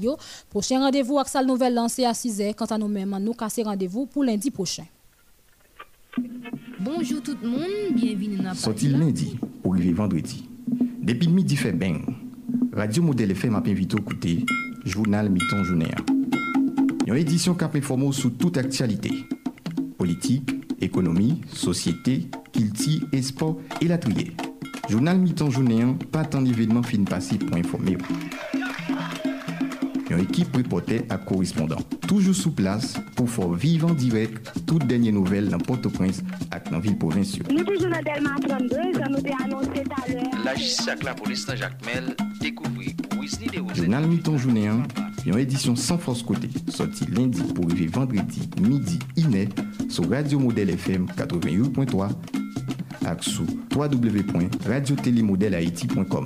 [0.51, 4.25] prochain rendez-vous avec salle nouvelle lancée à 6h quant à nous-mêmes nous casser rendez-vous pour
[4.25, 4.85] lundi prochain
[6.81, 10.49] Bonjour tout le monde, bienvenue dans Sorti lundi pour arriver vendredi.
[11.03, 12.01] Depuis midi fait bien.
[12.73, 14.45] Radio Modèle FM a invité à écouter
[14.85, 15.97] Journal Miton Journaire.
[17.07, 19.11] Une édition qui informe sur toute actualité.
[19.99, 20.51] Politique,
[20.81, 24.33] économie, société, kilti, espoir et la trier.
[24.89, 27.97] Journal Miton Journaire, pas tant d'événements fin passés pour informer.
[30.15, 31.77] Une équipe reporter à correspondant.
[32.07, 36.77] Toujours sous place pour faire vivre en direct toutes dernières nouvelles dans Port-au-Prince et dans
[36.77, 37.47] la ville provinciale.
[37.51, 40.45] Nous toujours dans Delma 32, ça nous a annoncé tout à l'heure.
[40.45, 44.83] La justice avec la police dans Jacques Mel découvrit Wesley de Journal Muton Journée 1,
[45.27, 49.49] une édition sans force côté, sorti lundi pour arriver vendredi midi iné
[49.89, 52.09] sur Radio Modèle FM 88.3
[53.03, 53.45] et sur
[53.75, 56.25] www.radiotélémodèlehaïti.com.